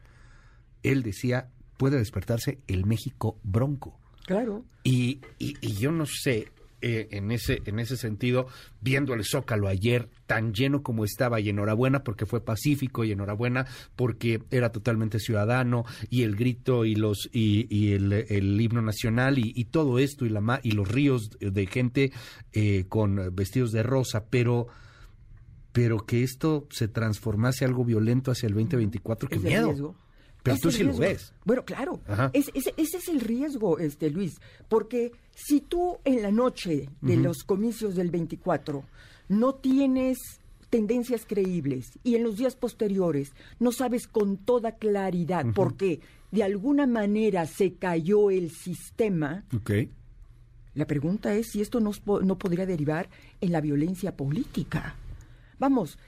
Él 0.83 1.01
decía, 1.03 1.49
puede 1.77 1.97
despertarse 1.97 2.59
el 2.67 2.85
México 2.85 3.37
bronco. 3.43 3.97
Claro. 4.25 4.63
Y, 4.83 5.21
y- 5.39 5.55
y 5.61 5.73
yo 5.73 5.91
no 5.91 6.05
sé, 6.05 6.51
eh, 6.81 7.07
en, 7.11 7.31
ese, 7.31 7.61
en 7.65 7.79
ese 7.79 7.97
sentido, 7.97 8.47
viendo 8.81 9.13
el 9.13 9.23
Zócalo 9.23 9.67
ayer 9.67 10.09
tan 10.25 10.53
lleno 10.53 10.83
como 10.83 11.05
estaba, 11.05 11.39
y 11.39 11.49
enhorabuena 11.49 12.03
porque 12.03 12.25
fue 12.25 12.43
pacífico, 12.43 13.03
y 13.03 13.11
enhorabuena 13.11 13.67
porque 13.95 14.41
era 14.51 14.71
totalmente 14.71 15.19
ciudadano, 15.19 15.85
y 16.09 16.23
el 16.23 16.35
grito 16.35 16.85
y 16.85 16.95
los 16.95 17.29
y, 17.31 17.67
y 17.69 17.93
el, 17.93 18.13
el 18.13 18.59
himno 18.59 18.81
nacional, 18.81 19.37
y, 19.37 19.53
y 19.55 19.65
todo 19.65 19.99
esto, 19.99 20.25
y, 20.25 20.29
la, 20.29 20.59
y 20.63 20.71
los 20.71 20.87
ríos 20.87 21.29
de 21.39 21.67
gente 21.67 22.11
eh, 22.53 22.85
con 22.89 23.35
vestidos 23.35 23.71
de 23.71 23.83
rosa, 23.83 24.25
pero 24.29 24.67
pero 25.71 26.05
que 26.05 26.23
esto 26.23 26.67
se 26.69 26.87
transformase 26.87 27.63
algo 27.65 27.85
violento 27.85 28.31
hacia 28.31 28.47
el 28.47 28.53
2024, 28.53 29.29
qué 29.29 29.39
miedo. 29.39 29.67
riesgo. 29.67 29.95
Pero 30.43 30.55
Es 30.55 30.61
tú 30.61 30.71
sí 30.71 30.83
lo 30.83 30.95
ves. 30.97 31.33
Bueno, 31.45 31.63
claro. 31.65 32.01
Es- 32.33 32.49
es- 32.53 32.73
ese 32.77 32.97
es 32.97 33.07
el 33.09 33.19
riesgo, 33.21 33.77
este 33.79 34.09
Luis, 34.09 34.39
porque 34.69 35.11
si 35.35 35.61
tú 35.61 35.97
en 36.03 36.21
la 36.23 36.31
noche 36.31 36.89
de 37.01 37.15
los 37.17 37.43
comicios 37.43 37.95
del 37.95 38.09
24 38.09 38.83
no 39.29 39.53
tienes 39.55 40.17
tendencias 40.69 41.25
creíbles 41.27 41.99
y 42.03 42.15
en 42.15 42.23
los 42.23 42.37
días 42.37 42.55
posteriores 42.55 43.33
no 43.59 43.71
sabes 43.71 44.07
con 44.07 44.37
toda 44.37 44.75
claridad 44.77 45.45
porque 45.53 45.99
de 46.31 46.43
alguna 46.43 46.87
manera 46.87 47.45
se 47.45 47.73
cayó 47.73 48.31
el 48.31 48.51
sistema, 48.51 49.43
la 50.73 50.87
pregunta 50.87 51.33
es 51.35 51.47
si 51.51 51.61
esto 51.61 51.81
no, 51.81 51.91
no 52.23 52.37
podría 52.37 52.65
derivar 52.65 53.09
en 53.41 53.51
la 53.51 53.59
violencia 53.61 54.15
política. 54.15 54.95
Vamos, 55.59 55.99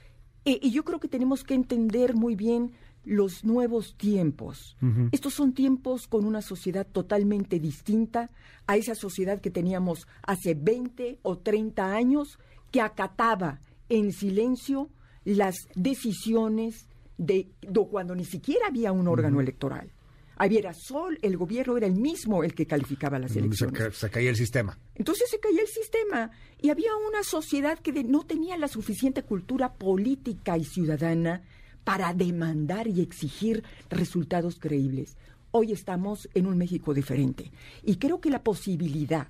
eh, 0.46 0.58
y 0.62 0.70
yo 0.70 0.82
creo 0.84 0.98
que 0.98 1.08
tenemos 1.08 1.44
que 1.44 1.52
entender 1.54 2.14
muy 2.14 2.34
bien 2.34 2.72
los 3.04 3.44
nuevos 3.44 3.94
tiempos. 3.96 4.76
Estos 5.12 5.34
son 5.34 5.52
tiempos 5.54 6.06
con 6.06 6.24
una 6.24 6.42
sociedad 6.42 6.86
totalmente 6.86 7.58
distinta 7.60 8.30
a 8.66 8.76
esa 8.76 8.94
sociedad 8.94 9.40
que 9.40 9.50
teníamos 9.50 10.06
hace 10.22 10.54
20 10.54 11.18
o 11.22 11.38
30 11.38 11.94
años 11.94 12.38
que 12.70 12.80
acataba 12.80 13.60
en 13.88 14.12
silencio 14.12 14.88
las 15.24 15.54
decisiones 15.74 16.86
de, 17.18 17.48
de 17.62 17.80
cuando 17.90 18.14
ni 18.14 18.24
siquiera 18.24 18.66
había 18.68 18.92
un 18.92 19.06
órgano 19.08 19.40
electoral. 19.40 19.90
Había 20.36 20.72
sol, 20.74 21.16
el 21.22 21.36
gobierno 21.36 21.76
era 21.76 21.86
el 21.86 21.94
mismo 21.94 22.42
el 22.42 22.54
que 22.54 22.66
calificaba 22.66 23.20
las 23.20 23.36
elecciones. 23.36 23.96
se 23.96 24.10
caía 24.10 24.30
el 24.30 24.36
sistema. 24.36 24.76
Entonces 24.96 25.30
se 25.30 25.38
caía 25.38 25.60
el 25.62 25.68
sistema 25.68 26.32
y 26.60 26.70
había 26.70 26.90
una 27.08 27.22
sociedad 27.22 27.78
que 27.78 27.92
de- 27.92 28.02
no 28.02 28.26
tenía 28.26 28.58
la 28.58 28.66
suficiente 28.66 29.22
cultura 29.22 29.74
política 29.74 30.58
y 30.58 30.64
ciudadana 30.64 31.42
para 31.84 32.12
demandar 32.14 32.88
y 32.88 33.00
exigir 33.00 33.62
resultados 33.90 34.58
creíbles. 34.58 35.16
Hoy 35.50 35.72
estamos 35.72 36.28
en 36.34 36.46
un 36.46 36.58
México 36.58 36.94
diferente 36.94 37.52
y 37.84 37.96
creo 37.96 38.20
que 38.20 38.30
la 38.30 38.42
posibilidad 38.42 39.28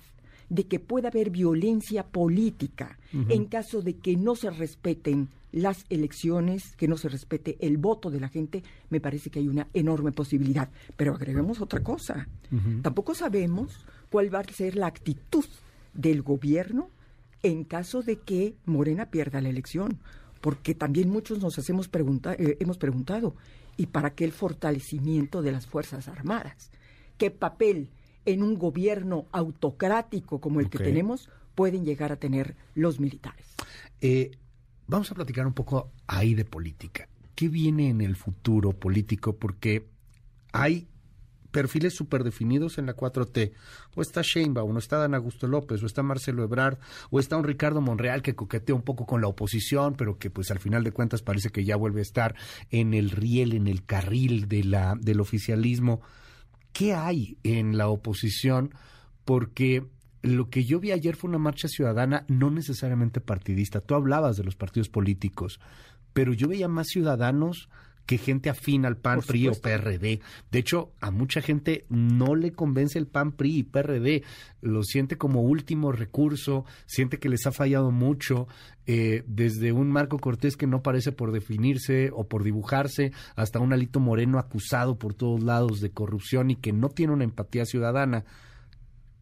de 0.49 0.65
que 0.65 0.79
pueda 0.79 1.09
haber 1.09 1.29
violencia 1.29 2.05
política 2.05 2.97
en 3.11 3.45
caso 3.45 3.81
de 3.81 3.97
que 3.97 4.15
no 4.15 4.35
se 4.35 4.49
respeten 4.49 5.29
las 5.51 5.85
elecciones, 5.89 6.75
que 6.75 6.87
no 6.87 6.97
se 6.97 7.07
respete 7.07 7.57
el 7.61 7.77
voto 7.77 8.11
de 8.11 8.19
la 8.19 8.27
gente, 8.27 8.61
me 8.89 8.99
parece 8.99 9.29
que 9.29 9.39
hay 9.39 9.47
una 9.47 9.67
enorme 9.73 10.11
posibilidad. 10.11 10.69
Pero 10.97 11.15
agreguemos 11.15 11.61
otra 11.61 11.81
cosa. 11.81 12.27
Tampoco 12.81 13.15
sabemos 13.15 13.85
cuál 14.09 14.33
va 14.33 14.39
a 14.39 14.53
ser 14.53 14.75
la 14.75 14.87
actitud 14.87 15.45
del 15.93 16.21
gobierno 16.21 16.89
en 17.41 17.63
caso 17.63 18.01
de 18.01 18.17
que 18.17 18.55
Morena 18.65 19.05
pierda 19.05 19.39
la 19.39 19.49
elección. 19.49 19.99
Porque 20.45 20.75
también 20.75 21.09
muchos 21.09 21.39
nos 21.41 21.57
hacemos 21.57 21.87
pregunta, 21.87 22.35
eh, 22.35 22.57
hemos 22.59 22.77
preguntado, 22.77 23.35
¿y 23.77 23.87
para 23.87 24.13
qué 24.13 24.25
el 24.25 24.31
fortalecimiento 24.31 25.41
de 25.41 25.51
las 25.51 25.65
Fuerzas 25.65 26.07
Armadas? 26.07 26.69
¿Qué 27.17 27.31
papel 27.31 27.89
en 28.25 28.43
un 28.43 28.59
gobierno 28.59 29.25
autocrático 29.31 30.39
como 30.39 30.59
el 30.59 30.69
que 30.69 30.77
tenemos 30.77 31.31
pueden 31.55 31.83
llegar 31.83 32.11
a 32.11 32.17
tener 32.17 32.55
los 32.75 32.99
militares? 32.99 33.55
Eh, 34.01 34.37
vamos 34.85 35.09
a 35.09 35.15
platicar 35.15 35.47
un 35.47 35.53
poco 35.53 35.89
ahí 36.05 36.35
de 36.35 36.45
política. 36.45 37.09
¿Qué 37.33 37.49
viene 37.49 37.89
en 37.89 38.01
el 38.01 38.15
futuro 38.15 38.71
político? 38.71 39.35
Porque 39.37 39.87
hay 40.53 40.87
perfiles 41.55 41.95
súper 41.95 42.25
definidos 42.25 42.77
en 42.79 42.85
la 42.85 42.97
4T. 42.97 43.53
O 43.95 44.01
está 44.01 44.21
Sheinbaum, 44.21 44.75
o 44.75 44.77
está 44.77 44.97
Dan 44.97 45.15
Augusto 45.15 45.47
López, 45.47 45.81
o 45.81 45.85
está 45.85 46.03
Marcelo 46.03 46.43
Ebrard, 46.43 46.79
o 47.11 47.19
está 47.21 47.37
un 47.37 47.45
Ricardo 47.45 47.79
Monreal 47.79 48.21
que 48.21 48.35
coquetea 48.35 48.75
un 48.75 48.81
poco 48.81 49.05
con 49.05 49.21
la 49.21 49.29
oposición, 49.29 49.93
pero 49.93 50.17
que 50.17 50.29
pues 50.29 50.51
al 50.51 50.59
final 50.59 50.83
de 50.83 50.91
cuentas 50.91 51.21
parece 51.21 51.51
que 51.51 51.63
ya 51.63 51.77
vuelve 51.77 52.01
a 52.01 52.01
estar 52.01 52.35
en 52.71 52.93
el 52.93 53.09
riel, 53.09 53.53
en 53.53 53.67
el 53.67 53.85
carril 53.85 54.49
de 54.49 54.65
la, 54.65 54.95
del 54.99 55.21
oficialismo. 55.21 56.01
¿Qué 56.73 56.93
hay 56.93 57.37
en 57.43 57.77
la 57.77 57.87
oposición? 57.87 58.73
Porque 59.23 59.85
lo 60.23 60.49
que 60.49 60.65
yo 60.65 60.81
vi 60.81 60.91
ayer 60.91 61.15
fue 61.15 61.29
una 61.29 61.39
marcha 61.39 61.69
ciudadana 61.69 62.25
no 62.27 62.51
necesariamente 62.51 63.21
partidista. 63.21 63.79
Tú 63.79 63.95
hablabas 63.95 64.35
de 64.35 64.43
los 64.43 64.57
partidos 64.57 64.89
políticos, 64.89 65.61
pero 66.11 66.33
yo 66.33 66.49
veía 66.49 66.67
más 66.67 66.87
ciudadanos 66.87 67.69
que 68.05 68.17
gente 68.17 68.49
afín 68.49 68.85
al 68.85 68.97
PAN, 68.97 69.21
PRI 69.21 69.47
o. 69.47 69.53
PRD. 69.53 70.19
De 70.51 70.59
hecho, 70.59 70.91
a 71.01 71.11
mucha 71.11 71.41
gente 71.41 71.85
no 71.89 72.35
le 72.35 72.51
convence 72.51 72.99
el 72.99 73.07
PAN, 73.07 73.31
PRI 73.31 73.57
y 73.57 73.63
PRD. 73.63 74.23
Lo 74.61 74.83
siente 74.83 75.17
como 75.17 75.41
último 75.41 75.91
recurso, 75.91 76.65
siente 76.85 77.19
que 77.19 77.29
les 77.29 77.45
ha 77.47 77.51
fallado 77.51 77.91
mucho, 77.91 78.47
eh, 78.87 79.23
desde 79.27 79.71
un 79.71 79.89
Marco 79.89 80.19
Cortés 80.19 80.57
que 80.57 80.67
no 80.67 80.83
parece 80.83 81.11
por 81.11 81.31
definirse 81.31 82.11
o 82.13 82.27
por 82.27 82.43
dibujarse, 82.43 83.11
hasta 83.35 83.59
un 83.59 83.73
Alito 83.73 83.99
Moreno 83.99 84.37
acusado 84.37 84.97
por 84.97 85.13
todos 85.13 85.41
lados 85.43 85.81
de 85.81 85.91
corrupción 85.91 86.51
y 86.51 86.55
que 86.55 86.73
no 86.73 86.89
tiene 86.89 87.13
una 87.13 87.23
empatía 87.23 87.65
ciudadana. 87.65 88.25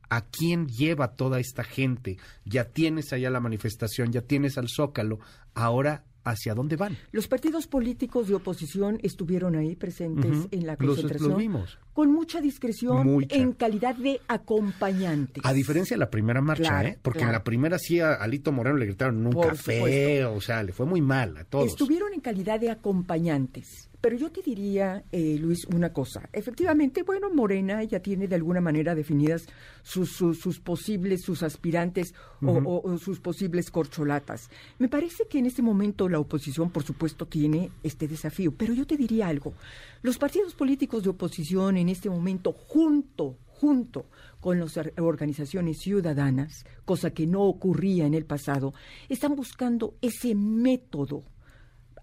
¿A 0.09 0.25
quién 0.25 0.67
lleva 0.67 1.15
toda 1.15 1.39
esta 1.39 1.63
gente? 1.63 2.17
Ya 2.45 2.65
tienes 2.65 3.13
allá 3.13 3.31
la 3.31 3.39
manifestación, 3.39 4.11
ya 4.11 4.21
tienes 4.21 4.57
al 4.59 4.67
Zócalo. 4.69 5.19
Ahora, 5.55 6.03
¿hacia 6.23 6.53
dónde 6.53 6.75
van? 6.75 6.97
Los 7.11 7.27
partidos 7.27 7.67
políticos 7.67 8.27
de 8.27 8.35
oposición 8.35 8.99
estuvieron 9.03 9.55
ahí 9.55 9.75
presentes 9.75 10.31
Ujú. 10.31 10.47
en 10.51 10.65
la 10.67 10.73
Los- 10.79 10.87
concentración 10.95 11.29
los 11.31 11.37
vimos. 11.39 11.79
con 11.93 12.11
mucha 12.11 12.41
discreción 12.41 13.05
Mucha. 13.05 13.35
en 13.35 13.53
calidad 13.53 13.95
de 13.95 14.19
acompañantes. 14.27 15.43
A 15.45 15.53
diferencia 15.53 15.95
de 15.95 15.99
la 15.99 16.09
primera 16.09 16.41
marcha, 16.41 16.63
Claro, 16.63 16.87
¿eh? 16.89 16.99
Porque 17.01 17.19
claro. 17.19 17.31
en 17.31 17.33
la 17.39 17.43
primera 17.43 17.77
sí 17.79 17.99
a 17.99 18.13
Alito 18.13 18.51
Moreno 18.51 18.77
le 18.77 18.85
gritaron 18.85 19.31
café, 19.33 19.77
supuesto. 19.77 20.33
o 20.33 20.41
sea, 20.41 20.63
le 20.63 20.71
fue 20.73 20.85
muy 20.85 21.01
mal 21.01 21.37
a 21.37 21.43
todos. 21.43 21.67
Estuvieron 21.67 22.13
en 22.13 22.21
calidad 22.21 22.59
de 22.59 22.71
acompañantes, 22.71 23.89
Pero 24.03 24.17
yo 24.17 24.29
te 24.33 24.41
diría, 24.41 25.05
eh, 25.13 25.37
Luis, 25.39 25.63
una 25.73 25.93
cosa. 25.93 26.27
Efectivamente, 26.33 27.03
bueno, 27.03 27.29
Morena 27.33 27.81
ya 27.85 28.01
tiene 28.01 28.27
de 28.27 28.35
alguna 28.35 28.59
manera 28.59 28.95
definidas 28.95 29.45
sus, 29.81 30.09
sus, 30.11 30.59
posibles, 30.59 31.21
sus 31.21 31.41
aspirantes 31.41 32.13
o, 32.41 32.97
sus 32.97 33.21
posibles 33.21 33.71
corcholatas. 33.71 34.49
Me 34.77 34.89
parece 34.89 35.25
que 35.29 35.39
en 35.39 35.45
este 35.45 35.61
momento 35.61 36.09
la 36.09 36.19
oposición, 36.19 36.69
por 36.69 36.83
supuesto, 36.83 37.27
tiene 37.27 37.71
este 37.81 38.09
desafío. 38.09 38.53
Pero 38.53 38.73
yo 38.73 38.85
te 38.85 38.97
diría 38.97 39.29
algo. 39.29 39.53
Los 40.01 40.17
partidos 40.17 40.53
políticos 40.53 41.03
de 41.03 41.11
oposición 41.11 41.77
en 41.77 41.87
este 41.87 42.09
momento, 42.09 42.51
junto, 42.51 43.37
junto 43.47 44.07
con 44.41 44.59
las 44.59 44.77
organizaciones 44.97 45.77
ciudadanas, 45.79 46.65
cosa 46.83 47.11
que 47.11 47.25
no 47.25 47.43
ocurría 47.43 48.05
en 48.05 48.15
el 48.15 48.25
pasado, 48.25 48.73
están 49.07 49.37
buscando 49.37 49.95
ese 50.01 50.35
método 50.35 51.23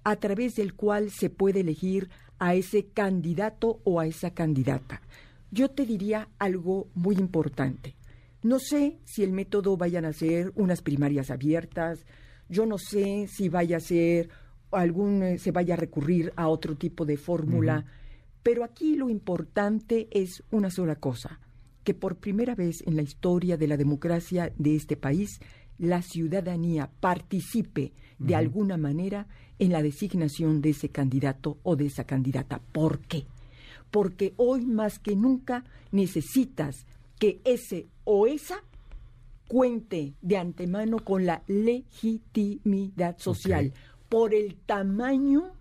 a 0.04 0.16
través 0.16 0.54
del 0.54 0.75
cual 0.75 1.11
se 1.11 1.30
puede 1.30 1.61
elegir 1.61 2.11
a 2.38 2.54
ese 2.54 2.87
candidato 2.87 3.80
o 3.85 4.00
a 4.00 4.07
esa 4.07 4.33
candidata. 4.33 5.02
Yo 5.50 5.71
te 5.71 5.85
diría 5.85 6.28
algo 6.38 6.88
muy 6.95 7.16
importante. 7.16 7.97
No 8.42 8.59
sé 8.59 8.99
si 9.04 9.23
el 9.23 9.33
método 9.33 9.76
vayan 9.76 10.04
a 10.04 10.12
ser 10.12 10.52
unas 10.54 10.80
primarias 10.80 11.30
abiertas, 11.30 12.07
yo 12.49 12.66
no 12.66 12.78
sé 12.78 13.26
si 13.28 13.49
vaya 13.49 13.76
a 13.76 13.80
ser 13.80 14.30
algún 14.71 15.23
eh, 15.23 15.38
se 15.38 15.50
vaya 15.50 15.75
a 15.75 15.76
recurrir 15.76 16.33
a 16.37 16.49
otro 16.49 16.76
tipo 16.76 17.04
de 17.04 17.16
fórmula, 17.16 17.85
pero 18.42 18.64
aquí 18.64 18.97
lo 18.97 19.11
importante 19.11 20.09
es 20.11 20.42
una 20.50 20.71
sola 20.71 20.97
cosa, 20.97 21.40
que 21.85 21.95
por 21.95 22.16
primera 22.16 22.54
vez 22.54 22.83
en 22.87 22.97
la 22.97 23.02
historia 23.02 23.57
de 23.57 23.69
la 23.69 23.76
democracia 23.76 24.52
de 24.57 24.76
este 24.76 24.97
país 24.97 25.40
la 25.80 26.02
ciudadanía 26.02 26.90
participe 27.00 27.92
de 28.18 28.34
alguna 28.34 28.76
manera 28.76 29.26
en 29.58 29.72
la 29.72 29.82
designación 29.82 30.60
de 30.60 30.70
ese 30.70 30.90
candidato 30.90 31.58
o 31.62 31.75
de 31.75 31.87
esa 31.87 32.04
candidata. 32.04 32.60
¿Por 32.72 33.00
qué? 33.00 33.26
Porque 33.90 34.34
hoy 34.37 34.66
más 34.66 34.99
que 34.99 35.16
nunca 35.16 35.64
necesitas 35.90 36.87
que 37.18 37.40
ese 37.44 37.88
o 38.04 38.26
esa 38.26 38.62
cuente 39.49 40.14
de 40.20 40.37
antemano 40.37 40.99
con 40.99 41.25
la 41.25 41.42
legitimidad 41.46 43.18
social 43.18 43.72
por 44.10 44.34
el 44.34 44.56
tamaño 44.56 45.52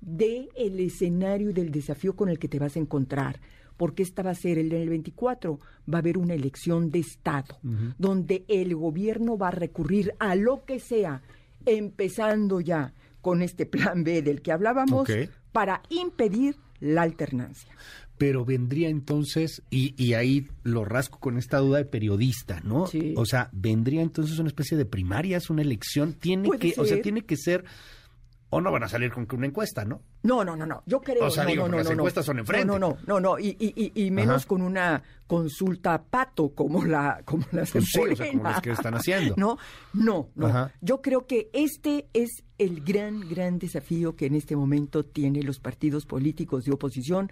del 0.00 0.48
el 0.56 0.80
escenario 0.80 1.50
y 1.50 1.52
del 1.52 1.70
desafío 1.70 2.16
con 2.16 2.30
el 2.30 2.38
que 2.38 2.48
te 2.48 2.58
vas 2.58 2.76
a 2.76 2.80
encontrar 2.80 3.38
porque 3.78 4.02
esta 4.02 4.22
va 4.22 4.32
a 4.32 4.34
ser 4.34 4.58
el 4.58 4.72
el 4.72 4.90
24, 4.90 5.58
va 5.92 5.98
a 5.98 6.00
haber 6.00 6.18
una 6.18 6.34
elección 6.34 6.90
de 6.90 6.98
Estado, 6.98 7.58
donde 7.96 8.44
el 8.48 8.74
gobierno 8.74 9.38
va 9.38 9.48
a 9.48 9.52
recurrir 9.52 10.12
a 10.18 10.34
lo 10.34 10.64
que 10.66 10.80
sea, 10.80 11.22
empezando 11.64 12.60
ya 12.60 12.92
con 13.22 13.40
este 13.40 13.64
plan 13.64 14.04
B 14.04 14.20
del 14.20 14.42
que 14.42 14.52
hablábamos, 14.52 15.08
para 15.52 15.82
impedir 15.88 16.56
la 16.80 17.02
alternancia. 17.02 17.72
Pero 18.18 18.44
vendría 18.44 18.88
entonces, 18.88 19.62
y, 19.70 19.94
y, 19.96 20.14
ahí 20.14 20.48
lo 20.64 20.84
rasco 20.84 21.20
con 21.20 21.38
esta 21.38 21.58
duda 21.58 21.78
de 21.78 21.84
periodista, 21.84 22.60
¿no? 22.64 22.88
O 23.14 23.26
sea, 23.26 23.48
vendría 23.52 24.02
entonces 24.02 24.40
una 24.40 24.48
especie 24.48 24.76
de 24.76 24.84
primarias, 24.84 25.50
una 25.50 25.62
elección, 25.62 26.14
tiene 26.14 26.50
que, 26.58 26.74
o 26.78 26.84
sea, 26.84 27.00
tiene 27.00 27.22
que 27.22 27.36
ser 27.36 27.64
o 28.50 28.60
no 28.60 28.72
van 28.72 28.82
a 28.84 28.88
salir 28.88 29.12
con 29.12 29.26
una 29.32 29.46
encuesta, 29.46 29.84
¿no? 29.84 30.02
No, 30.22 30.44
no, 30.44 30.56
no, 30.56 30.66
no. 30.66 30.82
Yo 30.86 31.00
creo. 31.00 31.26
O 31.26 31.30
sea, 31.30 31.44
no, 31.44 31.50
digo, 31.50 31.64
no, 31.64 31.72
no, 31.72 31.76
las 31.78 31.90
encuestas 31.90 32.24
son 32.24 32.38
enfrente. 32.38 32.66
No, 32.66 32.78
no, 32.78 32.98
no, 33.06 33.20
no, 33.20 33.38
y, 33.38 33.56
y, 33.58 33.92
y 33.94 34.10
menos 34.10 34.46
con 34.46 34.62
una 34.62 35.02
consulta 35.26 36.02
pato 36.02 36.54
como 36.54 36.84
la, 36.84 37.22
como 37.24 37.44
las 37.52 37.70
pues 37.70 37.84
sí, 37.84 38.00
o 38.00 38.16
sea, 38.16 38.30
como 38.30 38.42
las 38.44 38.60
que 38.60 38.70
están 38.70 38.94
haciendo. 38.94 39.34
No, 39.38 39.58
no, 39.92 40.30
no. 40.34 40.70
Yo 40.80 41.00
creo 41.02 41.26
que 41.26 41.50
este 41.52 42.08
es 42.12 42.42
el 42.56 42.82
gran, 42.82 43.28
gran 43.28 43.58
desafío 43.58 44.16
que 44.16 44.26
en 44.26 44.34
este 44.34 44.56
momento 44.56 45.04
tienen 45.04 45.46
los 45.46 45.60
partidos 45.60 46.06
políticos 46.06 46.64
de 46.64 46.72
oposición. 46.72 47.30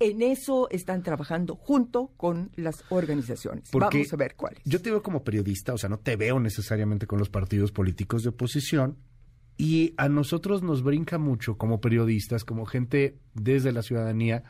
En 0.00 0.22
eso 0.22 0.68
están 0.70 1.02
trabajando 1.02 1.56
junto 1.56 2.12
con 2.16 2.50
las 2.56 2.84
organizaciones. 2.90 3.70
Vamos 3.72 4.12
a 4.12 4.16
ver 4.16 4.34
cuáles. 4.36 4.60
Yo 4.64 4.82
te 4.82 4.90
veo 4.90 5.02
como 5.02 5.24
periodista, 5.24 5.72
o 5.72 5.78
sea, 5.78 5.88
no 5.88 5.98
te 5.98 6.16
veo 6.16 6.40
necesariamente 6.40 7.06
con 7.06 7.18
los 7.18 7.30
partidos 7.30 7.72
políticos 7.72 8.22
de 8.22 8.30
oposición, 8.30 8.98
y 9.56 9.94
a 9.96 10.08
nosotros 10.08 10.62
nos 10.62 10.82
brinca 10.82 11.18
mucho 11.18 11.56
como 11.56 11.80
periodistas, 11.80 12.44
como 12.44 12.66
gente 12.66 13.18
desde 13.34 13.72
la 13.72 13.82
ciudadanía, 13.82 14.44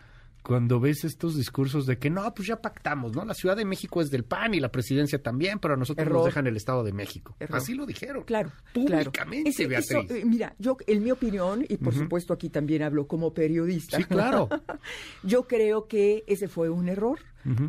cuando 0.46 0.78
ves 0.78 1.04
estos 1.04 1.36
discursos 1.36 1.86
de 1.86 1.98
que 1.98 2.08
no, 2.08 2.32
pues 2.32 2.46
ya 2.46 2.62
pactamos, 2.62 3.12
¿no? 3.12 3.24
La 3.24 3.34
Ciudad 3.34 3.56
de 3.56 3.64
México 3.64 4.00
es 4.00 4.10
del 4.10 4.24
PAN 4.24 4.54
y 4.54 4.60
la 4.60 4.70
presidencia 4.70 5.20
también, 5.20 5.58
pero 5.58 5.74
a 5.74 5.76
nosotros 5.76 6.08
nos 6.08 6.24
dejan 6.24 6.46
el 6.46 6.56
Estado 6.56 6.84
de 6.84 6.92
México. 6.92 7.36
Así 7.50 7.74
lo 7.74 7.84
dijeron. 7.84 8.22
Claro. 8.22 8.52
Públicamente, 8.72 9.66
Beatriz. 9.66 10.10
Eh, 10.10 10.22
mira, 10.24 10.54
yo, 10.58 10.76
en 10.86 11.02
mi 11.02 11.10
opinión, 11.10 11.64
y 11.68 11.76
por 11.78 11.94
supuesto 11.94 12.32
aquí 12.32 12.48
también 12.48 12.82
hablo 12.82 13.08
como 13.08 13.34
periodista. 13.34 13.96
Sí, 13.96 14.04
claro. 14.04 14.48
yo 15.24 15.48
creo 15.48 15.88
que 15.88 16.22
ese 16.28 16.46
fue 16.46 16.70
un 16.70 16.88
error. 16.88 17.18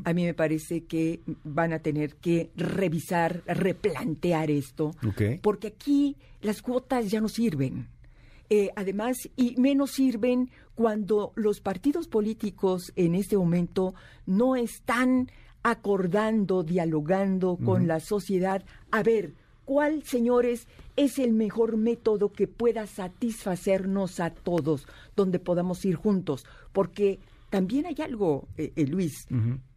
A 0.06 0.14
mí 0.14 0.26
me 0.26 0.34
parece 0.34 0.86
que 0.86 1.22
van 1.44 1.72
a 1.72 1.80
tener 1.80 2.16
que 2.16 2.50
revisar, 2.56 3.44
replantear 3.46 4.50
esto, 4.50 4.96
porque 5.42 5.68
aquí 5.68 6.16
las 6.42 6.62
cuotas 6.62 7.10
ya 7.10 7.22
no 7.22 7.28
sirven. 7.28 7.88
Eh, 8.50 8.70
además, 8.76 9.30
y 9.36 9.56
menos 9.58 9.92
sirven 9.92 10.50
cuando 10.74 11.34
los 11.36 11.60
partidos 11.60 12.08
políticos 12.08 12.94
en 12.96 13.16
este 13.16 13.38
momento 13.38 13.94
no 14.26 14.56
están 14.56 15.30
acordando, 15.64 16.64
dialogando 16.64 17.58
con 17.58 17.88
la 17.88 18.00
sociedad. 18.00 18.64
A 18.90 19.04
ver, 19.04 19.34
¿cuál, 19.66 20.04
señores, 20.04 20.68
es 20.96 21.20
el 21.20 21.34
mejor 21.34 21.76
método 21.76 22.32
que 22.32 22.48
pueda 22.48 22.88
satisfacernos 22.88 24.22
a 24.22 24.30
todos, 24.30 24.88
donde 25.16 25.40
podamos 25.40 25.84
ir 25.84 25.96
juntos? 25.96 26.46
Porque 26.72 27.20
también 27.50 27.86
hay 27.86 27.96
algo, 28.02 28.48
eh, 28.56 28.72
eh, 28.78 28.88
Luis. 28.88 29.28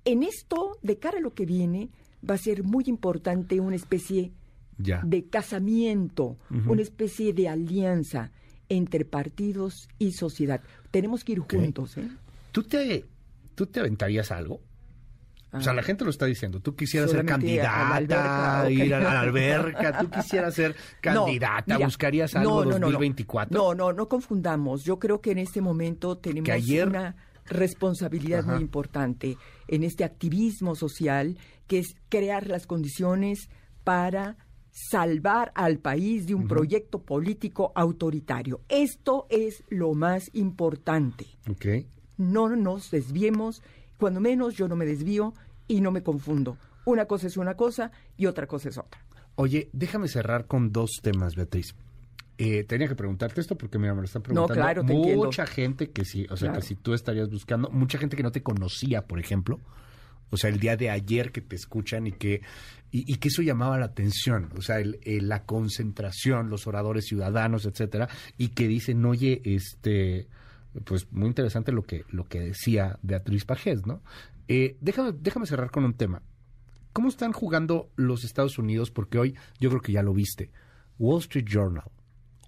En 0.04 0.22
esto, 0.22 0.76
de 0.82 0.98
cara 0.98 1.18
a 1.18 1.22
lo 1.22 1.34
que 1.34 1.44
viene, 1.44 1.90
va 2.28 2.34
a 2.34 2.38
ser 2.38 2.62
muy 2.62 2.84
importante 2.86 3.58
una 3.58 3.76
especie 3.76 4.32
de 4.78 5.24
casamiento, 5.24 6.36
una 6.66 6.82
especie 6.82 7.32
de 7.32 7.48
alianza 7.48 8.32
entre 8.70 9.04
partidos 9.04 9.88
y 9.98 10.12
sociedad. 10.12 10.62
Tenemos 10.90 11.24
que 11.24 11.32
ir 11.32 11.40
juntos. 11.40 11.98
¿eh? 11.98 12.08
¿Tú, 12.52 12.62
te, 12.62 13.04
¿Tú 13.54 13.66
te 13.66 13.80
aventarías 13.80 14.30
algo? 14.30 14.62
O 15.52 15.60
sea, 15.60 15.74
la 15.74 15.80
ah. 15.80 15.84
gente 15.84 16.04
lo 16.04 16.10
está 16.10 16.26
diciendo. 16.26 16.60
Tú 16.60 16.76
quisieras 16.76 17.10
ser 17.10 17.26
candidata, 17.26 18.70
ir 18.70 18.94
a 18.94 19.00
la 19.00 19.20
alberca. 19.20 19.98
Tú 19.98 20.08
quisieras 20.08 20.54
ser 20.54 20.76
candidata. 21.00 21.76
¿Buscarías 21.78 22.34
algo 22.36 22.64
no, 22.64 22.78
no, 22.78 22.86
2024? 22.86 23.58
No, 23.58 23.74
no, 23.74 23.92
no 23.92 24.08
confundamos. 24.08 24.84
Yo 24.84 25.00
creo 25.00 25.20
que 25.20 25.32
en 25.32 25.38
este 25.38 25.60
momento 25.60 26.16
tenemos 26.16 26.48
una 26.68 27.16
responsabilidad 27.46 28.44
muy 28.44 28.62
importante 28.62 29.36
en 29.66 29.82
este 29.82 30.04
activismo 30.04 30.76
social, 30.76 31.36
que 31.66 31.80
es 31.80 31.96
crear 32.08 32.46
las 32.46 32.68
condiciones 32.68 33.48
para 33.82 34.36
salvar 34.70 35.52
al 35.54 35.78
país 35.78 36.26
de 36.26 36.34
un 36.34 36.46
proyecto 36.46 37.02
político 37.02 37.72
autoritario. 37.74 38.60
Esto 38.68 39.26
es 39.30 39.64
lo 39.68 39.94
más 39.94 40.30
importante. 40.34 41.26
No 42.16 42.54
nos 42.56 42.90
desviemos, 42.90 43.62
cuando 43.98 44.20
menos 44.20 44.54
yo 44.54 44.68
no 44.68 44.76
me 44.76 44.86
desvío 44.86 45.34
y 45.66 45.80
no 45.80 45.90
me 45.90 46.02
confundo. 46.02 46.56
Una 46.84 47.06
cosa 47.06 47.26
es 47.26 47.36
una 47.36 47.54
cosa 47.54 47.92
y 48.16 48.26
otra 48.26 48.46
cosa 48.46 48.68
es 48.68 48.78
otra. 48.78 49.04
Oye, 49.36 49.70
déjame 49.72 50.08
cerrar 50.08 50.46
con 50.46 50.72
dos 50.72 51.00
temas, 51.02 51.34
Beatriz. 51.34 51.74
Eh, 52.42 52.64
tenía 52.64 52.88
que 52.88 52.94
preguntarte 52.94 53.40
esto 53.40 53.56
porque 53.56 53.78
mira, 53.78 53.94
me 53.94 54.00
lo 54.00 54.06
están 54.06 54.22
preguntando. 54.22 54.54
No, 54.54 54.60
claro, 54.60 54.82
mucha 54.82 55.46
gente 55.46 55.90
que 55.90 56.06
sí, 56.06 56.26
o 56.30 56.36
sea, 56.36 56.52
que 56.52 56.62
si 56.62 56.74
tú 56.74 56.94
estarías 56.94 57.28
buscando, 57.28 57.68
mucha 57.70 57.98
gente 57.98 58.16
que 58.16 58.22
no 58.22 58.32
te 58.32 58.42
conocía, 58.42 59.06
por 59.06 59.20
ejemplo, 59.20 59.60
o 60.30 60.36
sea, 60.36 60.48
el 60.48 60.58
día 60.58 60.76
de 60.76 60.88
ayer 60.90 61.32
que 61.32 61.42
te 61.42 61.56
escuchan 61.56 62.06
y 62.06 62.12
que, 62.12 62.40
y, 62.92 63.16
que 63.16 63.28
eso 63.28 63.42
llamaba 63.42 63.78
la 63.78 63.86
atención, 63.86 64.50
o 64.56 64.62
sea, 64.62 64.80
el, 64.80 64.98
la 65.28 65.44
concentración, 65.44 66.50
los 66.50 66.66
oradores 66.66 67.06
ciudadanos, 67.06 67.64
etcétera, 67.64 68.08
y 68.36 68.48
que 68.48 68.66
dicen, 68.66 69.04
oye, 69.04 69.40
este, 69.44 70.26
pues 70.84 71.10
muy 71.12 71.28
interesante 71.28 71.70
lo 71.70 71.82
que, 71.82 72.04
lo 72.10 72.24
que 72.24 72.40
decía 72.40 72.98
Beatriz 73.02 73.44
Pajés, 73.44 73.86
¿no? 73.86 74.02
Eh, 74.48 74.76
déjame, 74.80 75.12
déjame 75.12 75.46
cerrar 75.46 75.70
con 75.70 75.84
un 75.84 75.94
tema. 75.94 76.22
¿Cómo 76.92 77.08
están 77.08 77.32
jugando 77.32 77.90
los 77.94 78.24
Estados 78.24 78.58
Unidos? 78.58 78.90
Porque 78.90 79.18
hoy 79.18 79.36
yo 79.60 79.70
creo 79.70 79.80
que 79.80 79.92
ya 79.92 80.02
lo 80.02 80.12
viste. 80.12 80.50
Wall 80.98 81.20
Street 81.20 81.46
Journal. 81.46 81.84